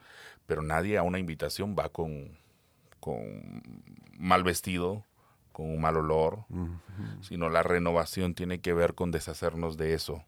[0.46, 2.38] pero nadie a una invitación va con,
[3.00, 3.64] con
[4.18, 5.04] mal vestido,
[5.52, 6.44] con un mal olor,
[7.22, 10.24] sino la renovación tiene que ver con deshacernos de eso,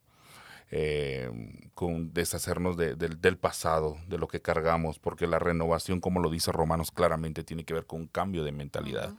[0.71, 1.31] eh,
[1.73, 6.29] con deshacernos de- del- del pasado, de lo que cargamos, porque la renovación, como lo
[6.29, 9.13] dice Romanos claramente, tiene que ver con un cambio de mentalidad.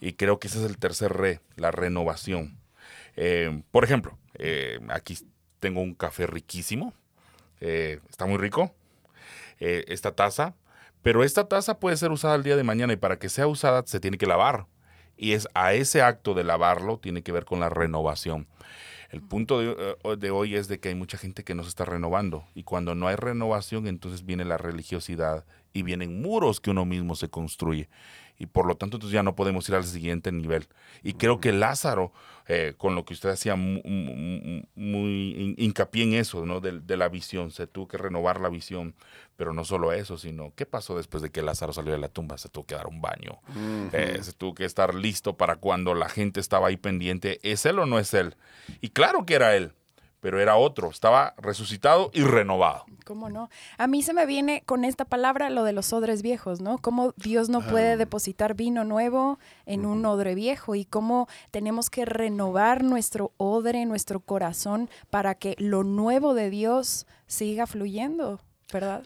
[0.00, 2.58] Y creo que ese es el tercer re, la renovación.
[3.16, 5.18] Eh, por ejemplo, eh, aquí
[5.60, 6.94] tengo un café riquísimo,
[7.60, 8.74] está muy rico,
[9.60, 10.54] esta taza,
[11.02, 13.82] pero esta taza puede ser usada el día de mañana y para que sea usada
[13.86, 14.66] se tiene que lavar.
[15.16, 18.48] Y es a ese acto de lavarlo tiene que ver con la renovación.
[19.12, 21.68] El punto de, eh, de hoy es de que hay mucha gente que no se
[21.68, 26.70] está renovando y cuando no hay renovación entonces viene la religiosidad y vienen muros que
[26.70, 27.88] uno mismo se construye.
[28.38, 30.66] Y por lo tanto, entonces ya no podemos ir al siguiente nivel.
[31.02, 32.12] Y creo que Lázaro,
[32.48, 34.64] eh, con lo que usted hacía muy,
[35.58, 36.60] hincapié en eso, ¿no?
[36.60, 38.94] De, la visión, se tuvo que renovar la visión.
[39.36, 42.36] Pero no solo eso, sino qué pasó después de que Lázaro salió de la tumba.
[42.36, 43.40] Se tuvo que dar un baño.
[43.92, 47.38] Eh, se tuvo que estar listo para cuando la gente estaba ahí pendiente.
[47.42, 48.34] ¿Es él o no es él?
[48.80, 49.72] Y claro que era él
[50.22, 52.84] pero era otro, estaba resucitado y renovado.
[53.04, 53.50] ¿Cómo no?
[53.76, 56.78] A mí se me viene con esta palabra lo de los odres viejos, ¿no?
[56.78, 57.96] Cómo Dios no puede ah.
[57.96, 64.20] depositar vino nuevo en un odre viejo y cómo tenemos que renovar nuestro odre, nuestro
[64.20, 68.40] corazón, para que lo nuevo de Dios siga fluyendo,
[68.72, 69.02] ¿verdad?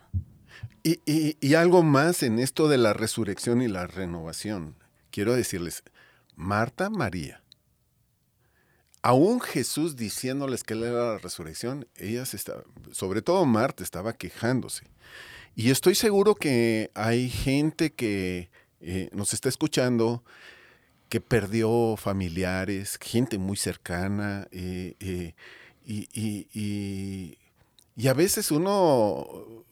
[0.83, 1.00] Y,
[1.40, 4.76] y algo más en esto de la resurrección y la renovación.
[5.11, 5.83] Quiero decirles,
[6.35, 7.42] Marta, María,
[9.06, 14.84] aún Jesús diciéndoles que Él era la resurrección, ellas estaban, sobre todo Marta, estaba quejándose.
[15.54, 20.24] Y estoy seguro que hay gente que eh, nos está escuchando
[21.08, 25.34] que perdió familiares, gente muy cercana, eh, eh,
[25.84, 26.08] y,
[27.94, 29.64] y, a veces uno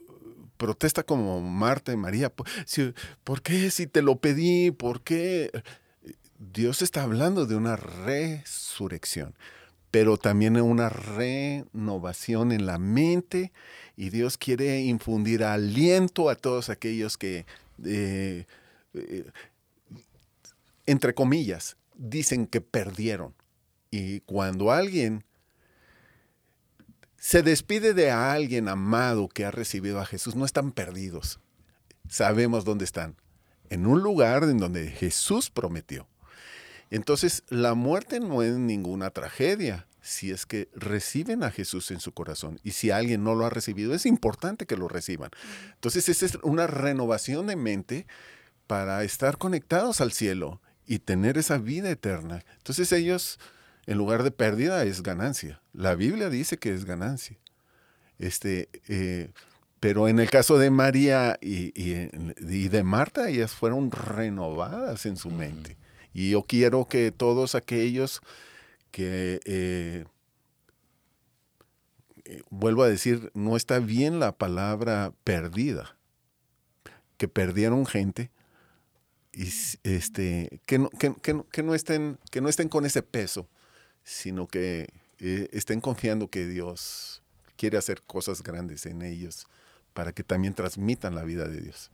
[0.57, 4.71] protesta como Marta y María, ¿por qué si te lo pedí?
[4.71, 5.51] ¿Por qué?
[6.53, 9.35] Dios está hablando de una resurrección,
[9.91, 13.53] pero también una renovación en la mente
[13.97, 17.47] y Dios quiere infundir aliento a todos aquellos que,
[17.85, 18.47] eh,
[18.95, 19.25] eh,
[20.87, 23.35] entre comillas, dicen que perdieron.
[23.91, 25.25] Y cuando alguien
[27.17, 31.41] se despide de alguien amado que ha recibido a Jesús, no están perdidos.
[32.09, 33.17] Sabemos dónde están.
[33.71, 36.07] En un lugar en donde Jesús prometió.
[36.95, 42.13] Entonces, la muerte no es ninguna tragedia si es que reciben a Jesús en su
[42.13, 42.61] corazón.
[42.63, 45.31] Y si alguien no lo ha recibido, es importante que lo reciban.
[45.73, 48.07] Entonces, esa es una renovación de mente
[48.69, 52.45] para estar conectados al cielo y tener esa vida eterna.
[52.59, 53.41] Entonces ellos,
[53.87, 55.61] en lugar de pérdida, es ganancia.
[55.73, 57.37] La Biblia dice que es ganancia.
[58.21, 59.33] Este, eh,
[59.81, 65.33] pero en el caso de María y, y, de Marta, ellas fueron renovadas en su
[65.33, 65.77] mente.
[66.15, 68.23] Y yo quiero que todos aquellos
[68.93, 70.05] que, eh,
[72.25, 75.97] eh, vuelvo a decir, no está bien la palabra perdida,
[77.19, 78.31] que perdieron gente,
[79.33, 79.49] y
[79.83, 83.49] este, que, no, que, no estén, que no estén con ese peso,
[84.05, 87.23] sino que eh, estén confiando que Dios
[87.57, 89.49] quiere hacer cosas grandes en ellos
[89.93, 91.91] para que también transmitan la vida de Dios.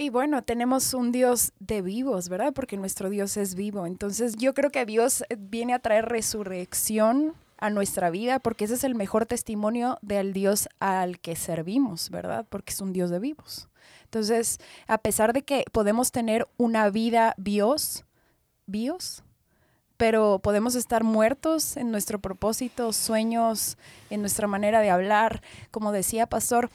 [0.00, 2.54] Y bueno, tenemos un Dios de vivos, ¿verdad?
[2.54, 3.84] Porque nuestro Dios es vivo.
[3.84, 8.76] Entonces yo creo que Dios eh, viene a traer resurrección a nuestra vida porque ese
[8.76, 12.46] es el mejor testimonio del Dios al que servimos, ¿verdad?
[12.48, 13.68] Porque es un Dios de vivos.
[14.04, 18.06] Entonces, a pesar de que podemos tener una vida bios,
[18.64, 19.22] bios,
[19.98, 23.76] pero podemos estar muertos en nuestro propósito, sueños,
[24.08, 26.70] en nuestra manera de hablar, como decía Pastor,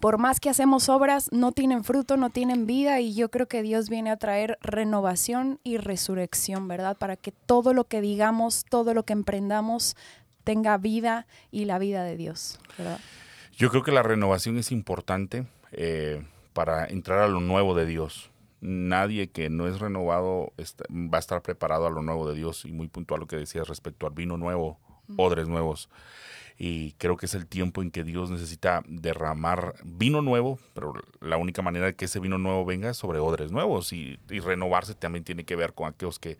[0.00, 3.62] por más que hacemos obras, no tienen fruto, no tienen vida y yo creo que
[3.62, 6.96] Dios viene a traer renovación y resurrección, ¿verdad?
[6.96, 9.96] Para que todo lo que digamos, todo lo que emprendamos
[10.44, 13.00] tenga vida y la vida de Dios, ¿verdad?
[13.56, 18.30] Yo creo que la renovación es importante eh, para entrar a lo nuevo de Dios.
[18.60, 20.52] Nadie que no es renovado
[20.90, 23.68] va a estar preparado a lo nuevo de Dios y muy puntual lo que decías
[23.68, 24.78] respecto al vino nuevo,
[25.16, 25.88] odres nuevos
[26.60, 31.36] y creo que es el tiempo en que Dios necesita derramar vino nuevo, pero la
[31.36, 35.24] única manera de que ese vino nuevo venga es sobre odres nuevos y, renovarse también
[35.24, 36.36] tiene que ver con aquellos que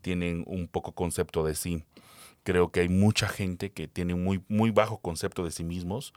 [0.00, 1.84] tienen un poco concepto de sí
[2.42, 6.14] creo que hay mucha gente que tiene muy, muy bajo concepto de sí mismos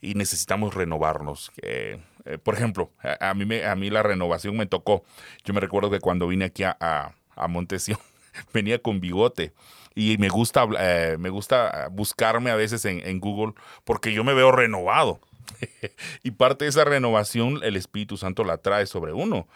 [0.00, 1.50] y necesitamos renovarnos.
[1.62, 1.98] Eh,
[2.44, 5.02] por ejemplo, a, mí me, a mí la renovación me tocó.
[5.44, 7.98] Yo me recuerdo que cuando vine aquí a, a, a Montesión,
[8.54, 9.52] venía con bigote
[9.94, 13.54] y me gusta, eh, me gusta buscarme a veces en, Google
[13.84, 15.20] porque yo me veo renovado.
[16.22, 19.46] y parte de esa renovación el Espíritu Santo la trae sobre uno,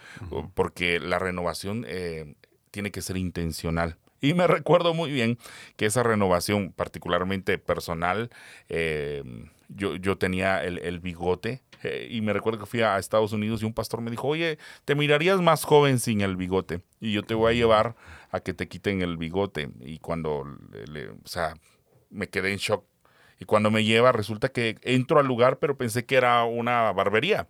[0.54, 2.34] porque la renovación eh,
[2.70, 3.96] tiene que ser intencional.
[4.20, 5.38] Y me recuerdo muy bien
[5.76, 8.30] que esa renovación, particularmente personal,
[8.68, 9.22] eh,
[9.68, 11.62] yo, yo, tenía el, el bigote
[12.08, 14.94] y me recuerdo que fui a Estados Unidos y un pastor me dijo, oye, te
[14.94, 17.94] mirarías más joven sin el bigote y yo te voy a llevar
[18.30, 19.70] a que te quiten el bigote.
[19.80, 20.44] Y cuando,
[20.86, 21.54] le, o sea,
[22.10, 22.84] me quedé en shock.
[23.40, 27.46] Y cuando me lleva, resulta que entro al lugar, pero pensé que era una barbería.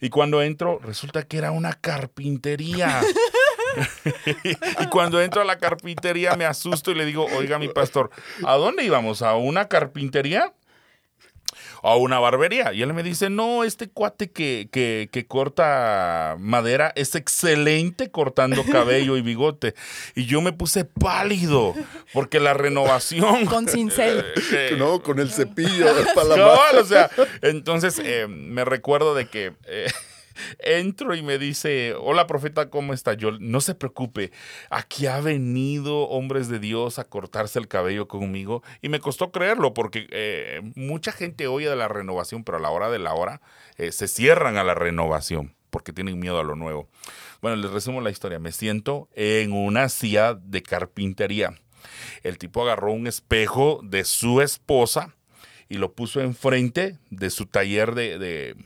[0.00, 3.02] Y cuando entro, resulta que era una carpintería.
[4.80, 8.10] y cuando entro a la carpintería me asusto y le digo, oiga mi pastor,
[8.44, 9.22] ¿a dónde íbamos?
[9.22, 10.52] ¿A una carpintería?
[11.82, 12.72] A una barbería.
[12.72, 18.64] Y él me dice, no, este cuate que, que, que, corta madera es excelente cortando
[18.64, 19.74] cabello y bigote.
[20.14, 21.74] Y yo me puse pálido
[22.12, 23.46] porque la renovación...
[23.46, 24.24] Con cincel.
[24.52, 25.86] Eh, no, con el cepillo.
[26.14, 27.10] Para la o sea,
[27.42, 29.52] entonces eh, me recuerdo de que...
[30.58, 33.14] Entro y me dice, hola profeta, ¿cómo está?
[33.14, 34.32] Yo, no se preocupe,
[34.70, 39.74] aquí ha venido hombres de Dios a cortarse el cabello conmigo y me costó creerlo
[39.74, 43.40] porque eh, mucha gente oye de la renovación, pero a la hora de la hora
[43.76, 46.88] eh, se cierran a la renovación porque tienen miedo a lo nuevo.
[47.42, 48.38] Bueno, les resumo la historia.
[48.38, 51.54] Me siento en una silla de carpintería.
[52.22, 55.14] El tipo agarró un espejo de su esposa
[55.68, 58.56] y lo puso enfrente de su taller de,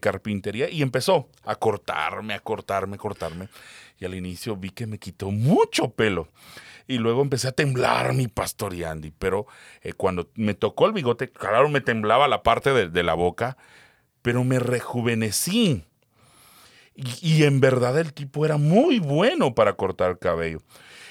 [0.00, 3.48] carpintería y empezó a cortarme, a cortarme, a cortarme.
[3.98, 6.28] Y al inicio vi que me quitó mucho pelo.
[6.88, 9.12] Y luego empecé a temblar mi pastor Andy.
[9.18, 9.46] Pero
[9.82, 13.56] eh, cuando me tocó el bigote, claro, me temblaba la parte de, la boca,
[14.20, 15.84] pero me rejuvenecí.
[16.94, 20.60] Y, y, en verdad el tipo era muy bueno para cortar cabello.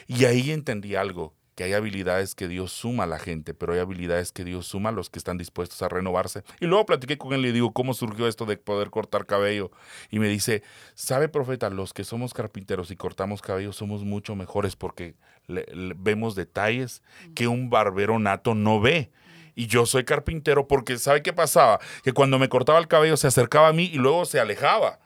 [0.08, 4.32] Y ahí entendí algo hay habilidades que Dios suma a la gente, pero hay habilidades
[4.32, 6.44] que Dios suma a los que están dispuestos a renovarse.
[6.60, 9.72] Y luego platiqué con él y le digo, ¿cómo surgió esto de poder cortar cabello?
[10.10, 10.64] Y me dice,
[10.96, 11.70] ¿sabe, profeta?
[11.70, 15.16] Los que somos carpinteros y cortamos cabello somos mucho mejores porque
[15.48, 17.04] vemos detalles
[17.36, 19.12] que un barbero nato no ve.
[19.54, 21.80] Y yo soy carpintero porque, ¿sabe qué pasaba?
[22.04, 25.00] Que cuando me cortaba el cabello se acercaba a mí y luego se alejaba.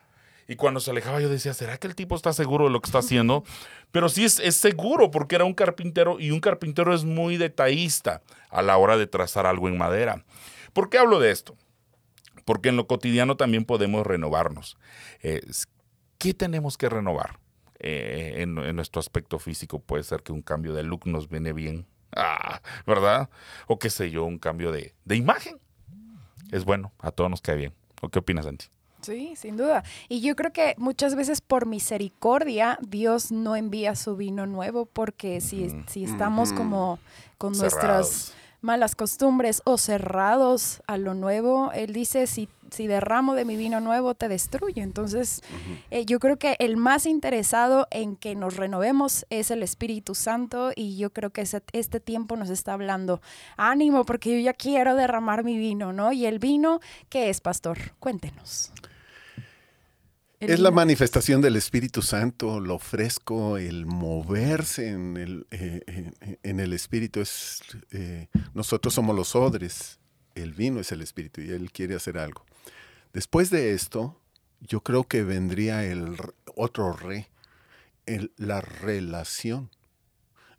[0.47, 2.87] Y cuando se alejaba yo decía, ¿será que el tipo está seguro de lo que
[2.87, 3.43] está haciendo?
[3.91, 8.21] Pero sí es, es, seguro porque era un carpintero y un carpintero es muy detallista
[8.49, 10.23] a la hora de trazar algo en madera.
[10.73, 11.55] ¿Por qué hablo de esto?
[12.43, 14.77] Porque en lo cotidiano también podemos renovarnos.
[16.17, 17.39] ¿Qué tenemos que renovar?
[17.79, 21.85] Eh, en, nuestro aspecto físico puede ser que un cambio de look nos viene bien,
[22.15, 23.29] ah, ¿verdad?
[23.67, 25.59] O qué sé yo, un cambio de, de imagen.
[26.51, 27.73] Es bueno, a todos nos cae bien.
[28.01, 28.67] ¿O qué opinas, Santi?
[29.05, 29.83] Sí, sin duda.
[30.09, 35.41] Y yo creo que muchas veces por misericordia Dios no envía su vino nuevo porque
[35.41, 36.99] si, si estamos como
[37.37, 38.33] con nuestras
[38.65, 43.79] malas costumbres o cerrados a lo nuevo, Él dice, si, si derramo de mi vino
[43.79, 44.81] nuevo, te destruye.
[44.81, 45.41] Entonces,
[45.91, 50.71] eh, yo creo que el más interesado en que nos renovemos es el Espíritu Santo
[50.75, 53.21] y yo creo que este tiempo nos está hablando,
[53.55, 56.11] ánimo, porque yo ya quiero derramar mi vino, ¿no?
[56.11, 57.77] Y el vino, ¿qué es, pastor?
[57.99, 58.71] Cuéntenos
[60.39, 66.11] es la manifestación del Espíritu Santo, lo fresco, el moverse en el, eh,
[66.43, 67.21] en el Espíritu.
[67.21, 69.99] Es, eh, nosotros somos los odres,
[70.35, 72.45] el vino es el Espíritu y Él quiere hacer algo.
[73.13, 74.19] Después de esto,
[74.59, 76.17] yo creo que vendría el
[76.55, 77.29] otro re,
[78.37, 79.69] la relación.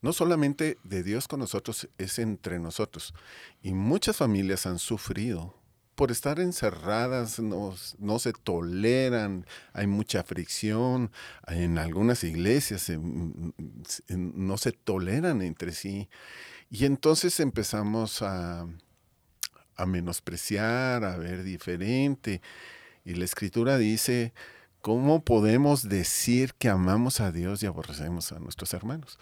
[0.01, 3.15] No solamente de Dios con nosotros, es entre nosotros.
[3.63, 5.55] Y muchas familias han sufrido
[5.97, 11.11] por estar encerradas, no, no, se toleran, hay mucha fricción,
[11.49, 12.93] en algunas iglesias
[14.09, 16.09] no se toleran entre sí.
[16.71, 18.67] Y entonces empezamos a,
[19.77, 22.43] a menospreciar, a ver diferente.
[23.05, 24.35] Y la escritura dice,
[24.83, 29.19] ¿cómo podemos decir que amamos a Dios y aborrecemos a nuestros hermanos?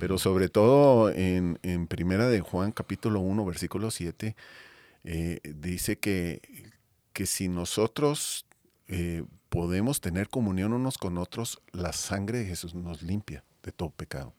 [0.00, 4.34] Pero sobre todo en, en Primera de Juan capítulo 1, versículo 7,
[5.08, 6.72] eh, dice que,
[7.12, 8.44] que, si nosotros
[8.88, 13.90] eh, podemos tener comunión unos con otros, la sangre de Jesús nos limpia de todo
[13.90, 14.34] pecado.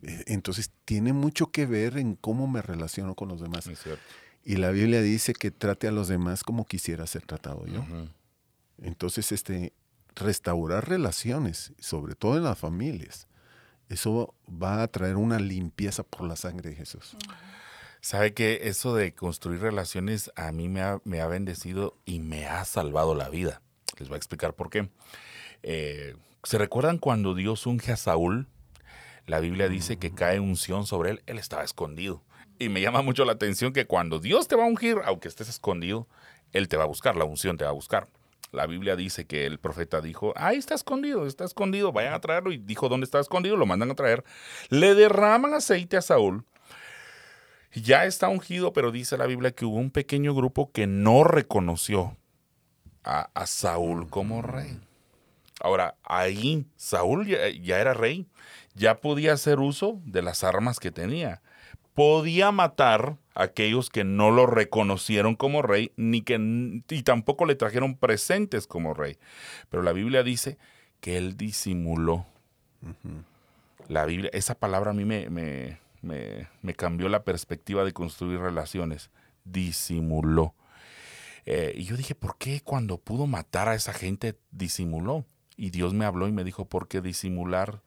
[0.00, 3.68] Eh, entonces tiene mucho que ver en cómo me relaciono con los demás.
[4.42, 7.84] Y la Biblia dice que trate a los demás como quisiera ser tratado yo.
[8.78, 9.74] Entonces, este,
[10.14, 13.28] restaurar relaciones, sobre todo en las familias,
[13.90, 17.16] eso va a traer una limpieza por la sangre de Jesús.
[18.06, 23.16] Sabe que eso de construir relaciones a mí me ha, bendecido y me ha salvado
[23.16, 23.62] la vida.
[23.98, 24.88] Les voy a explicar por qué.
[25.64, 26.14] Eh,
[26.44, 28.46] ¿Se recuerdan cuando Dios unge a Saúl?
[29.26, 31.22] La Biblia dice que cae unción sobre él.
[31.26, 32.22] Él estaba escondido.
[32.60, 35.48] Y me llama mucho la atención que cuando Dios te va a ungir, aunque estés
[35.48, 36.06] escondido,
[36.52, 38.06] Él te va a buscar, la unción te va a buscar.
[38.52, 42.52] La Biblia dice que el profeta dijo, ahí está escondido, está escondido, vayan a traerlo.
[42.52, 43.56] Y dijo, ¿dónde está escondido?
[43.56, 44.22] Lo mandan a traer.
[44.68, 46.44] Le derraman aceite a Saúl
[47.82, 52.16] ya está ungido, pero dice la Biblia que hubo un pequeño grupo que no reconoció
[53.04, 54.80] a, Saúl como rey.
[55.60, 58.26] Ahora, ahí Saúl ya, era rey,
[58.74, 61.40] ya podía hacer uso de las armas que tenía.
[61.94, 66.34] Podía matar a aquellos que no lo reconocieron como rey, ni que
[66.88, 69.18] y tampoco le trajeron presentes como rey.
[69.70, 70.58] Pero la Biblia dice
[71.00, 72.26] que él disimuló.
[73.88, 79.10] La Biblia, esa palabra a mí me, me, me, cambió la perspectiva de construir relaciones.
[79.44, 80.54] disimuló.
[81.44, 85.24] Eh, y yo dije, ¿por qué cuando pudo matar a esa gente disimuló?
[85.56, 87.82] Y Dios me habló y me dijo, porque disimular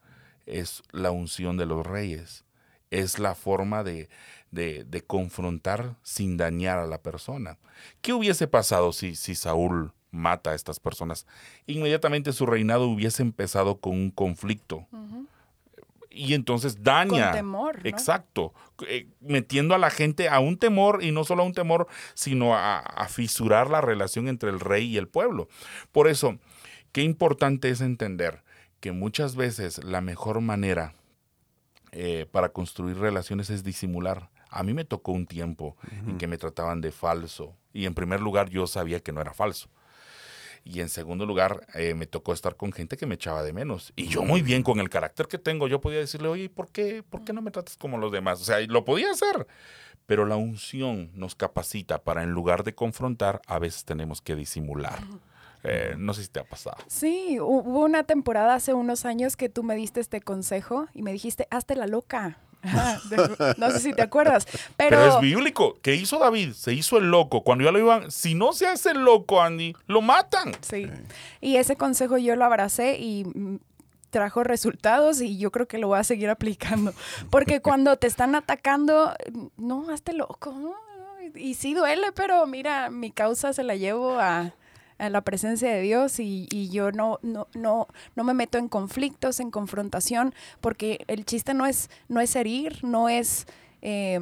[0.46, 2.44] es la unción de los reyes.
[2.90, 4.08] Es la forma de,
[4.50, 7.58] de, confrontar sin dañar a la persona.
[8.00, 11.26] ¿Qué hubiese pasado si, si Saúl mata a estas personas?
[11.66, 14.88] Inmediatamente su reinado hubiese empezado con un conflicto
[16.10, 17.26] y entonces daña.
[17.26, 17.80] Con temor.
[17.84, 18.52] Exacto.
[18.88, 22.54] Eh, metiendo a la gente a un temor y no solo a un temor, sino
[22.54, 25.48] a, fisurar la relación entre el rey y el pueblo.
[25.92, 26.38] Por eso,
[26.92, 28.42] qué importante es entender
[28.80, 30.94] que muchas veces la mejor manera
[31.92, 34.30] eh, para construir relaciones es disimular.
[34.48, 38.20] A mí me tocó un tiempo en que me trataban de falso y en primer
[38.20, 39.68] lugar yo sabía que no era falso.
[40.64, 43.92] Y en segundo lugar, eh, me tocó estar con gente que me echaba de menos.
[43.96, 47.02] Y yo muy bien con el carácter que tengo, yo podía decirle, oye, ¿por qué,
[47.02, 48.40] ¿por qué no me tratas como los demás?
[48.40, 49.46] O sea, lo podía hacer.
[50.06, 54.98] Pero la unción nos capacita para en lugar de confrontar, a veces tenemos que disimular.
[55.62, 56.78] Eh, no sé si te ha pasado.
[56.88, 61.12] Sí, hubo una temporada hace unos años que tú me diste este consejo y me
[61.12, 62.38] dijiste, hazte la loca
[63.56, 64.46] no sé si te acuerdas.
[64.76, 65.06] Pero...
[65.06, 65.78] es bíblico.
[65.82, 66.52] ¿Qué hizo David?
[66.52, 67.42] Se hizo el loco.
[67.42, 70.52] Cuando ya lo iban, si no se hace el loco, Andy, lo matan.
[70.60, 70.90] Sí.
[71.40, 73.26] Y ese consejo yo lo abracé y
[74.10, 76.92] trajo resultados y yo creo que lo voy a seguir aplicando.
[77.30, 79.14] Porque cuando te están atacando,
[79.56, 80.76] no, hazte loco.
[81.34, 84.52] Y sí duele, pero mira, mi causa se la llevo a,
[85.00, 89.40] en la presencia de Dios y, yo no, no, no, no me meto en conflictos,
[89.40, 93.46] en confrontación, porque el chiste no es, no es herir, no es
[93.82, 94.20] eh,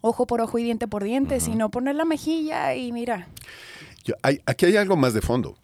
[0.00, 3.28] ojo por ojo y diente por diente, sino poner la mejilla y mira.
[4.46, 5.56] aquí hay algo más de fondo.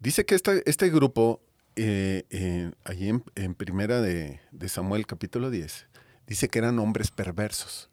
[0.00, 1.42] Dice que este, este grupo,
[1.76, 5.86] eh, allí en, primera de, Samuel capítulo 10,
[6.26, 7.90] dice que eran hombres perversos.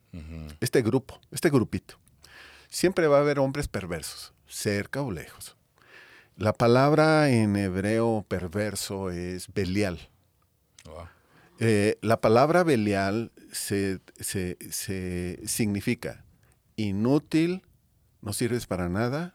[0.61, 1.99] Este grupo, este grupito.
[2.69, 5.56] Siempre va a haber hombres perversos, cerca o lejos.
[6.37, 10.07] La palabra en hebreo perverso es Belial.
[11.57, 13.99] Eh, la palabra Belial se,
[15.47, 16.23] significa
[16.75, 17.63] inútil,
[18.21, 19.33] no sirves para nada,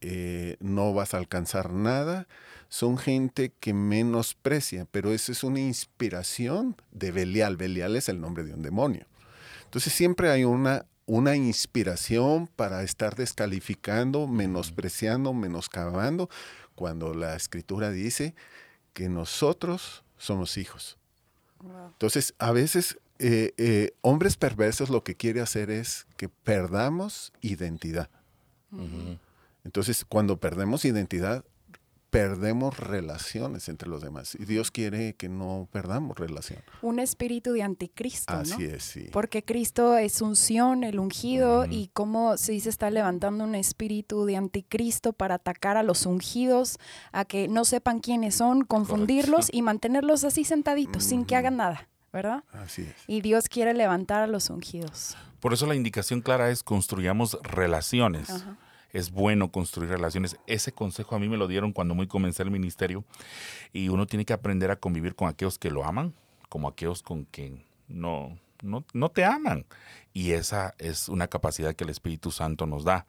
[0.00, 2.28] eh, no vas a alcanzar nada.
[2.68, 7.56] Son gente que menosprecia, pero esa es una inspiración de Belial.
[7.56, 9.06] Belial es el nombre de un demonio.
[9.64, 16.28] Entonces siempre hay una una inspiración para estar descalificando, menospreciando, menoscabando,
[16.74, 18.34] cuando la escritura dice
[18.92, 20.98] que nosotros somos hijos.
[21.92, 28.10] Entonces, a veces eh, eh, hombres perversos lo que quiere hacer es que perdamos identidad.
[29.64, 31.42] Entonces, cuando perdemos identidad,
[32.10, 34.34] perdemos relaciones entre los demás.
[34.34, 36.60] Y Dios quiere que no perdamos relación.
[36.82, 38.32] Un espíritu de anticristo.
[38.32, 39.08] Así es, sí.
[39.12, 44.36] Porque Cristo es unción, el ungido, y cómo se dice está levantando un espíritu de
[44.36, 46.78] anticristo para atacar a los ungidos,
[47.12, 51.88] a que no sepan quiénes son, confundirlos y mantenerlos así sentaditos, sin que hagan nada.
[52.10, 52.42] ¿verdad?
[52.52, 52.94] Así es.
[53.06, 55.14] Y Dios quiere levantar a los ungidos.
[55.40, 58.30] Por eso la indicación clara es construyamos relaciones.
[58.30, 58.56] Ajá
[58.92, 60.36] es bueno construir relaciones.
[60.46, 63.04] Ese consejo a mí me lo dieron cuando muy comencé el ministerio
[63.72, 66.14] y uno tiene que aprender a convivir con aquellos que lo aman
[66.48, 69.66] como aquellos con quien no, no, te aman.
[70.12, 73.06] Y esa es una capacidad que el Espíritu Santo nos da.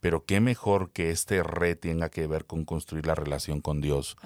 [0.00, 4.16] Pero qué mejor que este re tenga que ver con construir la relación con Dios,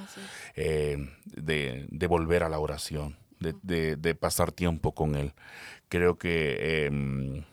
[0.55, 5.33] eh, de, volver a la oración, de, pasar tiempo con Él.
[5.89, 7.45] Creo que em,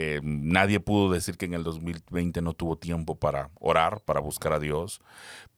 [0.00, 4.52] eh, nadie pudo decir que en el 2020 no tuvo tiempo para orar, para buscar
[4.52, 5.00] a Dios.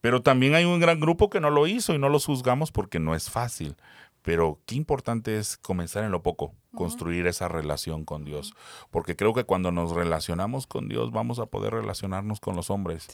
[0.01, 2.99] Pero también hay un gran grupo que no lo hizo y no los juzgamos porque
[2.99, 3.75] no es fácil.
[4.23, 8.55] Pero qué importante es comenzar en lo poco, construir esa relación con Dios.
[8.89, 13.09] Porque creo que cuando nos relacionamos con Dios vamos a poder relacionarnos con los hombres.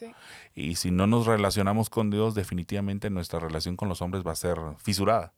[0.55, 4.35] Y si no nos relacionamos con Dios, definitivamente nuestra relación con los hombres va a
[4.35, 5.33] ser fisurada.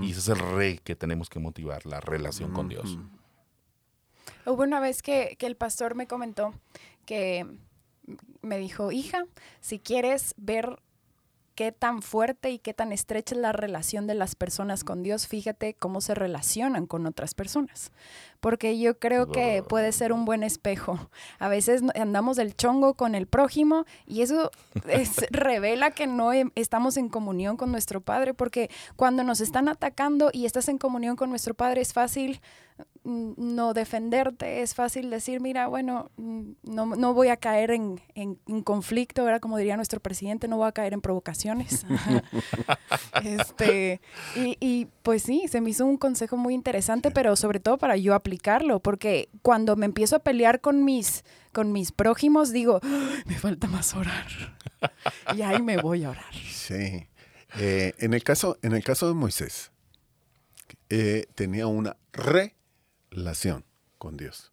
[0.00, 2.96] Y ese es el rey que tenemos que motivar, la relación con Dios.
[4.46, 6.54] Hubo una vez que, que el pastor me comentó
[7.04, 7.46] que
[8.42, 9.24] me dijo, hija,
[9.60, 10.78] si quieres ver
[11.54, 15.28] qué tan fuerte y qué tan estrecha es la relación de las personas con Dios,
[15.28, 17.92] fíjate cómo se relacionan con otras personas.
[18.40, 21.10] Porque yo creo que puede ser un buen espejo.
[21.38, 24.50] A veces andamos del chongo con el prójimo y eso
[25.30, 30.46] revela que no estamos en comunión con nuestro Padre, porque cuando nos están atacando y
[30.46, 32.40] estás en comunión con nuestro Padre es fácil
[33.04, 38.36] no defenderte, es fácil decir, mira, bueno, mm, no, no voy a caer en, en,
[38.62, 41.84] conflicto, era como diría nuestro presidente, no voy a caer en provocaciones.
[43.22, 44.00] este,
[44.36, 47.96] y, y, pues sí, se me hizo un consejo muy interesante, pero sobre todo para
[47.98, 52.80] yo aplicarlo, porque cuando me empiezo a pelear con mis, con mis prójimos, digo,
[53.26, 54.26] me falta más orar.
[55.36, 56.34] y ahí me voy a orar.
[56.50, 57.06] Sí.
[57.58, 59.70] Eh, en, el caso, en el caso de Moisés,
[60.88, 61.96] eh, tenía una
[63.14, 63.64] relación
[63.98, 64.52] con Dios.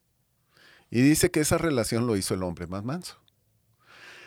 [0.89, 3.17] Y dice que esa relación lo hizo el hombre más manso.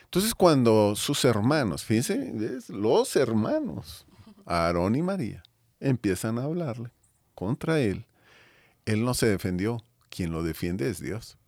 [0.04, 2.32] Entonces cuando sus hermanos, fíjense,
[2.68, 4.06] los hermanos,
[4.46, 5.42] Aarón y María,
[5.80, 6.90] empiezan a hablarle
[7.34, 8.06] contra él,
[8.86, 9.84] él no se defendió.
[10.08, 11.38] Quien lo defiende es Dios.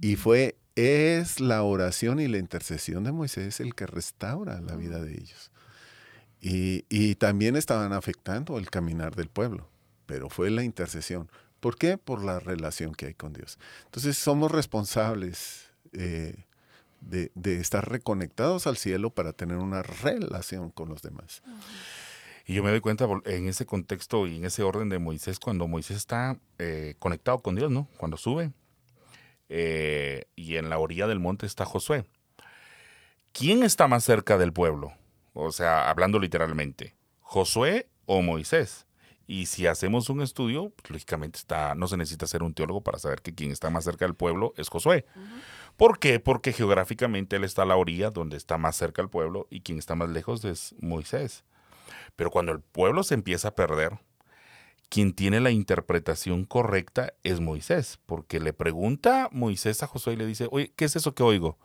[0.00, 5.02] Y fue, es la oración y la intercesión de Moisés el que restaura la vida
[5.02, 5.50] de ellos.
[6.40, 9.68] Y, también estaban afectando el caminar del pueblo,
[10.06, 11.28] pero fue la intercesión.
[11.60, 11.98] ¿Por qué?
[11.98, 13.58] Por la relación que hay con Dios.
[13.86, 16.44] Entonces somos responsables eh,
[17.00, 17.30] de,
[17.60, 21.42] estar reconectados al cielo para tener una relación con los demás.
[22.46, 25.68] Y yo me doy cuenta en ese contexto y en ese orden de Moisés, cuando
[25.68, 27.88] Moisés está eh, conectado con Dios, ¿no?
[27.98, 28.52] Cuando sube.
[29.48, 32.04] Eh, y en la orilla del monte está Josué.
[33.32, 34.92] ¿Quién está más cerca del pueblo?
[35.34, 38.87] O sea, hablando literalmente, Josué o Moisés.
[39.30, 42.98] Y si hacemos un estudio, pues, lógicamente está, no se necesita ser un teólogo para
[42.98, 45.04] saber que quien está más cerca del pueblo es Josué.
[45.76, 46.18] ¿Por qué?
[46.18, 49.78] Porque geográficamente él está a la orilla donde está más cerca el pueblo y quien
[49.78, 51.44] está más lejos es Moisés.
[52.16, 53.98] Pero cuando el pueblo se empieza a perder,
[54.88, 60.24] quien tiene la interpretación correcta es Moisés, porque le pregunta Moisés a Josué y le
[60.24, 61.58] dice, oye, ¿qué es eso que oigo?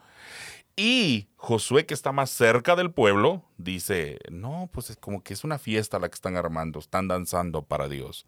[0.75, 5.43] Y Josué, que está más cerca del pueblo, dice, no, pues es como que es
[5.43, 8.25] una fiesta la que están armando, están danzando para Dios.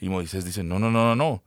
[0.00, 1.42] Y Moisés dice, no, no, no, no, no.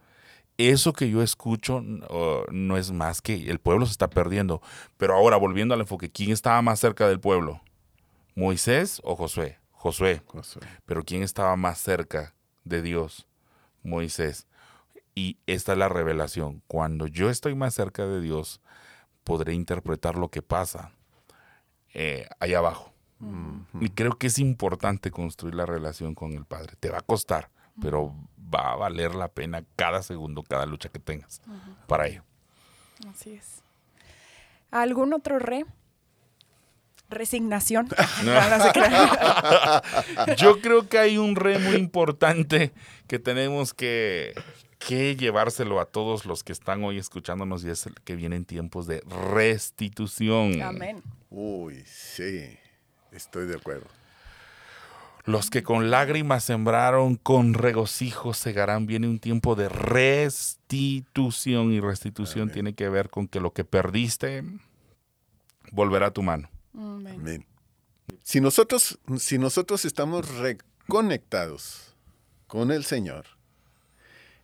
[0.57, 4.61] Eso que yo escucho no es más que el pueblo se está perdiendo.
[4.97, 7.61] Pero ahora, volviendo al enfoque, ¿quién estaba más cerca del pueblo?
[8.35, 9.59] ¿Moisés o Josué?
[9.71, 10.21] Josué.
[10.27, 10.61] Josué.
[10.85, 13.27] Pero ¿quién estaba más cerca de Dios?
[13.83, 14.47] Moisés.
[15.13, 16.61] Y esta es la revelación.
[16.67, 18.61] Cuando yo estoy más cerca de Dios,
[19.25, 20.93] podré interpretar lo que pasa
[21.93, 22.93] eh, allá abajo.
[23.79, 26.75] Y creo que es importante construir la relación con el Padre.
[26.79, 27.49] Te va a costar,
[27.81, 28.13] pero
[28.53, 31.41] va a valer la pena cada segundo, cada lucha que tengas
[31.87, 32.23] para ello.
[33.09, 33.63] Así es.
[34.69, 35.65] ¿Algún otro re?
[37.09, 37.87] Resignación.
[40.37, 42.73] Yo creo que hay un re muy importante
[43.07, 44.35] que tenemos que
[44.79, 48.87] que llevárselo a todos los que están hoy escuchándonos y es el que vienen tiempos
[48.87, 49.01] de
[49.33, 50.61] restitución.
[50.61, 51.01] Amén.
[51.29, 52.57] Uy, sí,
[53.11, 53.87] estoy de acuerdo.
[55.25, 58.85] Los que con lágrimas sembraron, con regocijo segarán.
[58.85, 64.43] Viene un tiempo de restitución y restitución tiene que ver con que lo que perdiste
[65.71, 66.47] volverá a tu mano.
[66.75, 67.47] Amén.
[68.23, 71.95] Si nosotros, si nosotros estamos reconectados
[72.45, 73.25] con el Señor,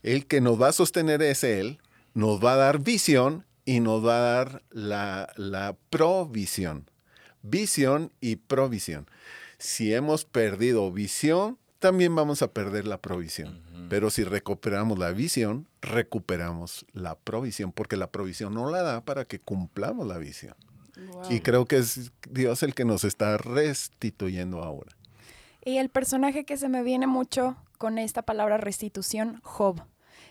[0.03, 1.79] el que nos va a sostener es Él,
[2.13, 6.89] nos va a dar visión y nos va a dar la, provisión.
[7.43, 9.07] Visión y provisión.
[9.57, 13.61] Si hemos perdido visión, también vamos a perder la provisión.
[13.89, 19.25] Pero si recuperamos la visión, recuperamos la provisión, porque la provisión no la da para
[19.25, 20.55] que cumplamos la visión.
[21.29, 24.95] Y creo que es Dios el que nos está restituyendo ahora.
[25.63, 29.81] Y el personaje que se me viene mucho con esta palabra restitución, Job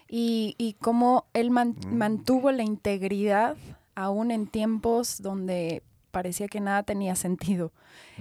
[0.08, 1.74] y, y cómo él mm.
[1.90, 3.56] mantuvo la integridad
[3.96, 5.82] aún en tiempos donde
[6.12, 7.72] parecía que nada tenía sentido.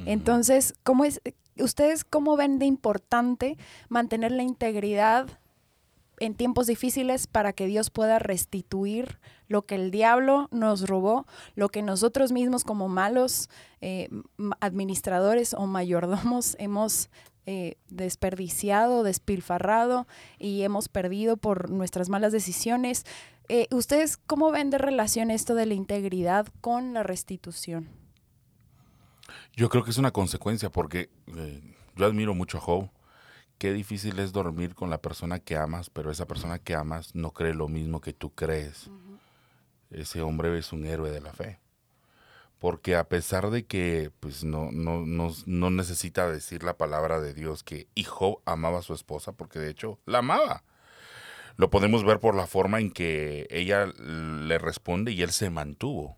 [0.08, 1.22] Entonces, ¿cómo es,
[1.60, 3.56] ¿ustedes cómo ven de importante
[3.88, 5.28] mantener la integridad
[6.20, 11.70] en tiempos difíciles para que Dios pueda restituir lo que el diablo nos robó, lo
[11.70, 13.48] que nosotros mismos como malos
[13.80, 14.10] eh,
[14.60, 17.12] administradores o mayordomos hemos
[17.46, 23.06] eh, desperdiciado, despilfarrado y hemos perdido por nuestras malas decisiones.
[23.48, 27.90] Eh, ¿Ustedes cómo ven de relación esto de la integridad con la restitución?
[29.54, 32.90] Yo creo que es una consecuencia porque eh, yo admiro mucho a Job.
[33.58, 37.32] Qué difícil es dormir con la persona que amas, pero esa persona que amas no
[37.32, 38.90] cree lo mismo que tú crees.
[39.90, 41.60] Ese hombre es un héroe de la fe
[42.60, 47.64] porque a pesar de que pues no, no, no, necesita decir la palabra de Dios
[47.64, 50.64] que hijo amaba a su esposa, porque de hecho la amaba.
[51.56, 56.18] Lo podemos ver por la forma en que ella le responde y él se mantuvo.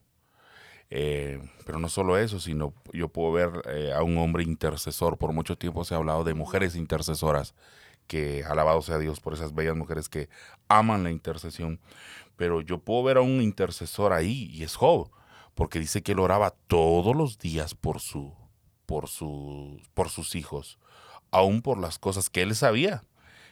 [0.90, 5.18] Eh, pero no solo eso, sino yo puedo ver eh, a un hombre intercesor.
[5.18, 7.56] Por mucho tiempo se ha hablado de mujeres intercesoras
[8.08, 10.28] que alabado sea Dios por esas bellas mujeres que
[10.68, 11.80] aman la intercesión.
[12.36, 15.12] Pero yo puedo ver a un intercesor ahí y es Job,
[15.62, 18.34] porque dice que él oraba todos los días por, su,
[18.88, 20.80] por, su, por sus hijos,
[21.30, 23.04] aún por las cosas que él sabía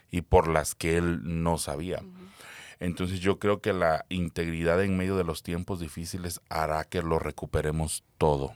[0.09, 2.01] y por las que él no sabía.
[2.79, 7.19] Entonces yo creo que la integridad en medio de los tiempos difíciles hará que lo
[7.19, 8.55] recuperemos todo.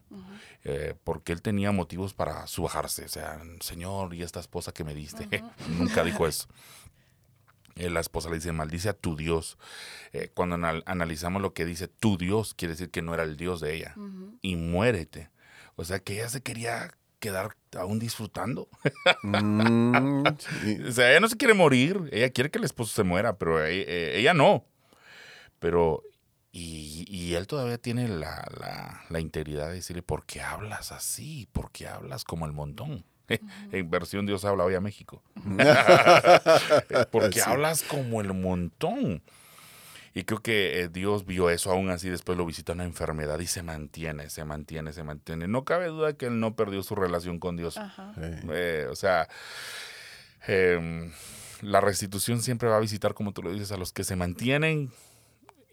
[0.64, 3.06] Eh, porque él tenía motivos para subajarse.
[3.06, 5.44] O sea, Señor, y esta esposa que me diste.
[5.78, 6.48] Nunca dijo eso.
[7.76, 9.58] Eh, la esposa le dice, maldice a tu Dios.
[10.12, 10.56] Eh, cuando
[10.86, 13.96] analizamos lo que dice tu Dios, quiere decir que no era el Dios de ella.
[14.42, 15.30] Y muérete.
[15.76, 18.68] O sea, que ella se quería quedar aún disfrutando.
[19.24, 20.26] Mm,
[20.88, 23.64] o sea, ella no se quiere morir, ella quiere que el esposo se muera, pero
[23.64, 24.66] ella, eh, ella no.
[25.60, 26.04] Pero,
[26.52, 31.48] y, y, él todavía tiene la, la, la, integridad de decirle, ¿por qué hablas así?
[31.54, 33.06] ¿Por qué hablas como el montón?
[33.28, 35.22] En versión Dios habla hoy a México.
[37.12, 39.22] ¿Por qué hablas como el montón?
[40.16, 43.48] Y creo que eh, Dios vio eso aún así, después lo visita una enfermedad y
[43.48, 45.48] se mantiene, se mantiene, se mantiene.
[45.48, 47.80] No cabe duda que él no perdió su relación con Dios.
[48.18, 49.28] Eh, o sea,
[50.46, 51.12] em,
[51.62, 54.92] la restitución siempre va a visitar, como tú lo dices, a los que se mantienen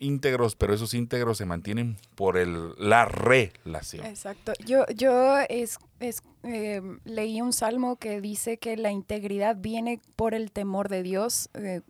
[0.01, 4.05] íntegros, pero esos íntegros se mantienen por el, la relación.
[4.05, 4.53] Exacto.
[4.67, 10.35] Yo, yo es, es em, leí un salmo que dice que la integridad viene por
[10.35, 11.51] el temor de Dios.
[11.55, 11.83] Eh,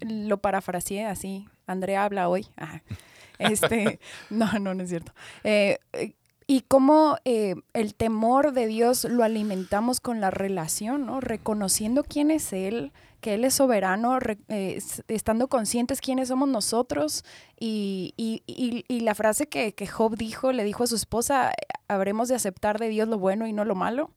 [0.00, 2.46] lo parafraseé así, Andrea habla hoy.
[3.38, 4.00] Este,
[4.30, 5.12] no, no, no es cierto.
[5.44, 6.14] Eh, eh,
[6.46, 11.20] y cómo eh, el temor de Dios lo alimentamos con la relación, ¿no?
[11.20, 12.92] Reconociendo quién es Él,
[13.26, 14.20] que Él es soberano,
[15.08, 17.24] estando conscientes quiénes somos nosotros.
[17.58, 21.52] Y, y, y, la frase que, que, Job dijo, le dijo a su esposa,
[21.88, 24.12] habremos de aceptar de Dios lo bueno y no lo malo.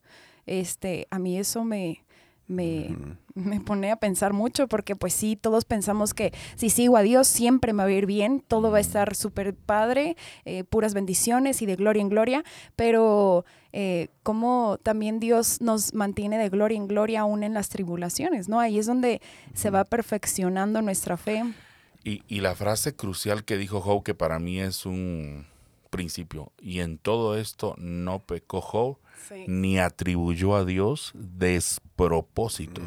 [0.46, 2.04] Este, a mí eso me,
[2.46, 2.96] me,
[3.34, 7.26] me, pone a pensar mucho porque pues sí, todos pensamos que si sigo a Dios
[7.26, 11.62] siempre me va a ir bien, todo va a estar súper padre, eh, puras bendiciones
[11.62, 12.44] y de gloria en gloria,
[12.76, 18.48] pero eh, como también Dios nos mantiene de gloria en gloria aún en las tribulaciones,
[18.48, 18.60] ¿no?
[18.60, 19.20] Ahí es donde
[19.54, 21.44] se va perfeccionando nuestra fe.
[22.02, 25.46] Y, y la frase crucial que dijo Job, que para mí es un
[25.90, 28.98] principio, y en todo esto no pecó Job,
[29.46, 32.80] ni atribuyó a Dios despropósito.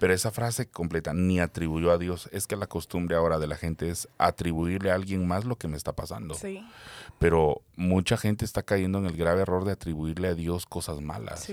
[0.00, 3.56] Pero esa frase completa, ni atribuyó a Dios, es que la costumbre ahora de la
[3.56, 6.36] gente es atribuirle a alguien más lo que me está pasando.
[7.18, 11.50] Pero mucha gente está cayendo en el grave error de atribuirle a Dios cosas malas.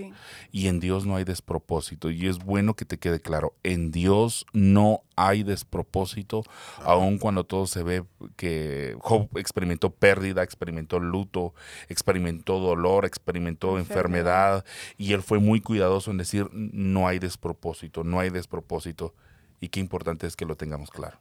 [0.52, 2.10] Y en Dios no hay despropósito.
[2.10, 6.44] Y es bueno que te quede claro, en Dios no hay despropósito,
[6.84, 8.04] aun cuando todo se ve
[8.36, 11.54] que Job experimentó pérdida, experimentó luto,
[11.90, 14.66] experimentó dolor, experimentó enfermedad,
[14.98, 19.14] y él fue muy cuidadoso en decir, no hay despropósito, no hay despropósito.
[19.62, 21.20] Y qué importante es que lo tengamos claro.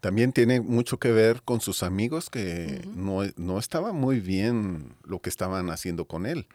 [0.00, 5.20] También tiene mucho que ver con sus amigos que no, no estaba muy bien lo
[5.20, 6.46] que estaban haciendo con él.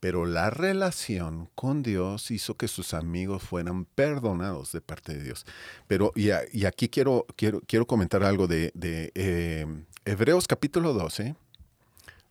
[0.00, 5.46] Pero la relación con Dios hizo que sus amigos fueran perdonados de parte de Dios.
[5.86, 9.66] Pero, y, aquí quiero, quiero, quiero, comentar algo de, eh,
[10.04, 11.36] Hebreos capítulo 12,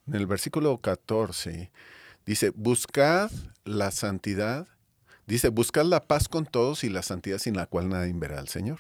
[0.08, 1.72] en el versículo 14,
[2.26, 3.32] dice, buscad
[3.66, 4.68] la santidad,
[5.28, 8.48] dice, buscad la paz con todos y la santidad sin la cual nadie verá al
[8.48, 8.80] Señor.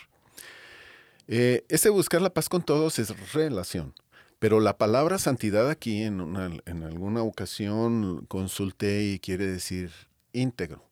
[1.27, 3.93] Eh, ese buscar la paz con todos es relación.
[4.39, 9.91] Pero la palabra santidad aquí en, en alguna ocasión consulté y quiere decir
[10.31, 10.83] íntegro.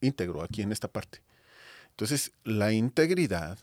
[0.00, 1.22] Íntegro aquí en esta parte.
[1.90, 3.58] Entonces, la integridad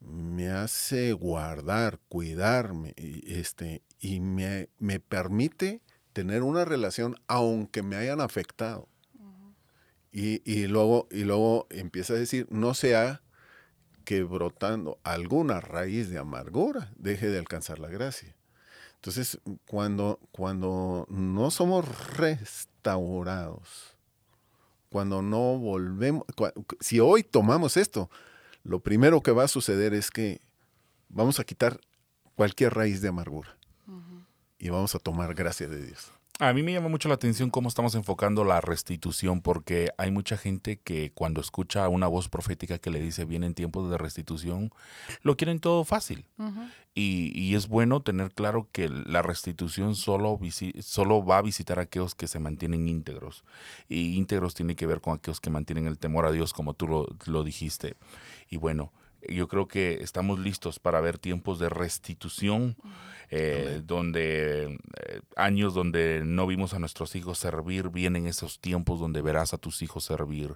[0.00, 5.82] me hace guardar, cuidarme, este, y me, me bromite
[6.12, 8.88] tener una relación aunque me hayan afectado.
[10.12, 13.22] Y, y, luego, y luego empieza a decir, no sea
[14.04, 18.34] que brotando alguna raíz de amargura deje de alcanzar la gracia.
[18.96, 21.86] Entonces, cuando, cuando no somos
[22.16, 23.96] restaurados,
[24.90, 26.24] cuando no volvemos,
[26.80, 28.10] si hoy tomamos esto,
[28.62, 30.40] lo primero que va a suceder es que
[31.08, 31.80] vamos a quitar
[32.34, 33.56] cualquier raíz de amargura
[34.58, 36.12] y vamos a tomar gracia de Dios.
[36.38, 40.38] A mí me llama mucho la atención cómo estamos enfocando la restitución, porque hay mucha
[40.38, 44.70] gente que cuando escucha una voz profética que le dice vienen tiempos de restitución,
[45.22, 46.24] lo quieren todo fácil.
[46.94, 50.38] y, es bueno tener claro que la restitución solo,
[50.80, 53.44] solo va a visitar a aquellos que se mantienen íntegros.
[53.88, 56.88] Y íntegros tiene que ver con aquellos que mantienen el temor a Dios, como tú
[56.88, 57.96] lo, lo dijiste.
[58.48, 58.92] Y bueno,
[59.28, 62.76] yo creo que estamos listos para ver tiempos de restitución,
[63.30, 69.22] eh, donde eh, años donde no vimos a nuestros hijos servir, vienen esos tiempos donde
[69.22, 70.54] verás a tus hijos servir,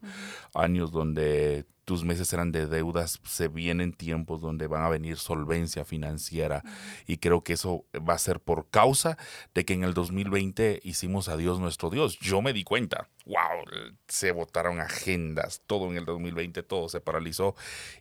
[0.54, 5.84] años donde tus meses eran de deudas, se vienen tiempos donde van a venir solvencia
[5.84, 6.62] financiera
[7.06, 9.18] y creo que eso va a ser por causa
[9.54, 12.18] de que en el 2020 hicimos a Dios nuestro Dios.
[12.18, 13.64] Yo me di cuenta, wow,
[14.08, 17.54] se votaron agendas, todo en el 2020, todo se paralizó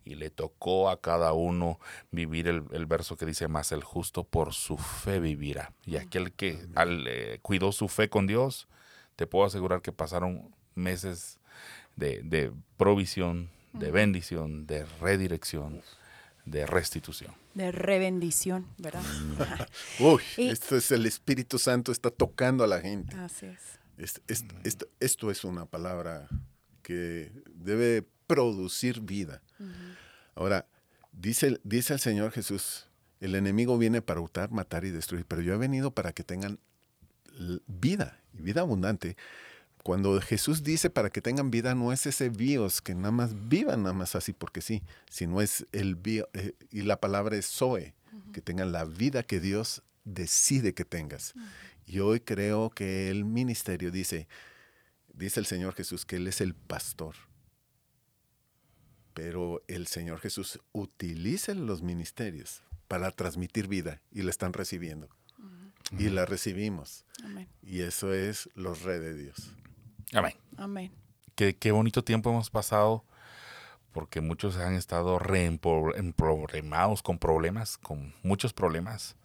[0.04, 1.80] y le tocó a cada uno
[2.12, 5.74] vivir el, verso que dice, más el justo por su fe vivirá.
[5.86, 8.68] Y aquel que al, eh, cuidó su fe con Dios,
[9.16, 11.40] te puedo asegurar que pasaron meses
[11.96, 15.82] de, de provisión, de bendición, de redirección,
[16.46, 17.34] de restitución.
[17.54, 19.04] De rebendición, ¿verdad?
[20.00, 23.16] Uy, esto es el Espíritu Santo, está tocando a la gente.
[23.18, 24.22] Así es.
[25.00, 26.28] esto es una palabra
[26.82, 29.42] que debe producir vida.
[30.36, 30.68] Ahora,
[31.12, 32.88] dice, dice el Señor Jesús,
[33.20, 36.60] el enemigo viene para hurtar, matar y destruir, pero yo he venido para que tengan
[37.68, 39.16] vida y vida abundante.
[39.84, 43.84] Cuando Jesús dice para que tengan vida, no es ese bios que nada más vivan
[43.84, 47.94] nada más así porque sí, sino es el bio, eh, y la palabra es Zoe,
[48.32, 51.34] que tengan la vida que Dios decide que tengas.
[51.86, 54.30] Y hoy creo que el ministerio dice,
[55.14, 57.16] dice el Señor Jesús que Él es el pastor.
[59.14, 65.10] Pero el Señor Jesús utiliza los ministerios para transmitir vida y la están recibiendo.
[66.00, 67.06] Y la recibimos.
[67.62, 69.54] Y eso es los re de Dios.
[70.14, 70.34] Amén.
[70.58, 70.92] Amén.
[71.36, 73.04] Qué, qué bonito tiempo hemos pasado
[73.94, 79.16] porque muchos han estado reemproblemados con problemas, con muchos problemas.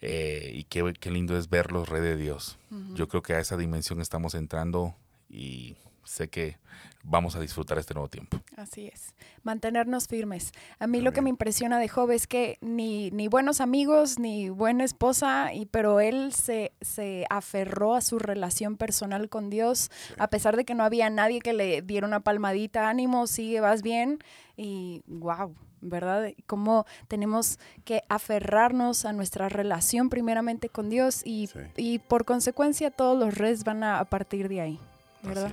[0.00, 2.58] Eh, y qué, qué, lindo es ver los redes de Dios.
[2.94, 4.96] Yo creo que a esa dimensión estamos entrando
[5.28, 6.56] y sé que
[7.04, 8.38] vamos a disfrutar este nuevo tiempo.
[8.56, 10.52] Así es, mantenernos firmes.
[10.78, 14.48] A mí lo que me impresiona de Job es que ni, ni buenos amigos, ni
[14.48, 20.28] buena esposa, y, pero él se, se aferró a su relación personal con Dios, a
[20.28, 24.18] pesar de que no había nadie que le diera una palmadita, ánimo, sigue, vas bien,
[24.56, 25.54] y wow.
[25.84, 26.32] ¿Verdad?
[26.46, 33.18] Cómo tenemos que aferrarnos a nuestra relación primeramente con Dios y, y por consecuencia todos
[33.18, 34.80] los redes van a, a partir de ahí.
[35.22, 35.52] ¿Verdad?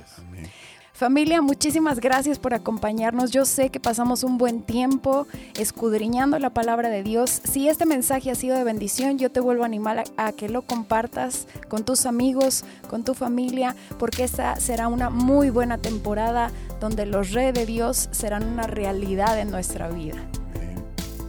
[1.00, 3.32] Familia, muchísimas gracias por acompañarnos.
[3.32, 7.42] Yo sé que pasamos un buen tiempo escudriñando la palabra de Dios.
[7.46, 10.62] Si este mensaje ha sido de bendición, yo te vuelvo a animar a, que lo
[10.64, 16.52] compartas con tus amigos, con tu familia, porque esta será una muy buena temporada
[16.82, 20.18] donde los redes de Dios serán una realidad en nuestra vida.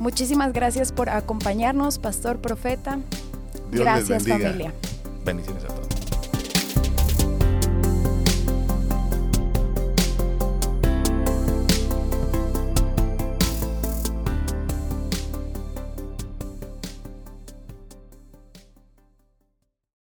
[0.01, 2.99] Muchísimas gracias por acompañarnos, Pastor Profeta.
[3.71, 4.75] gracias familia.
[5.25, 5.90] Bendiciones a todos.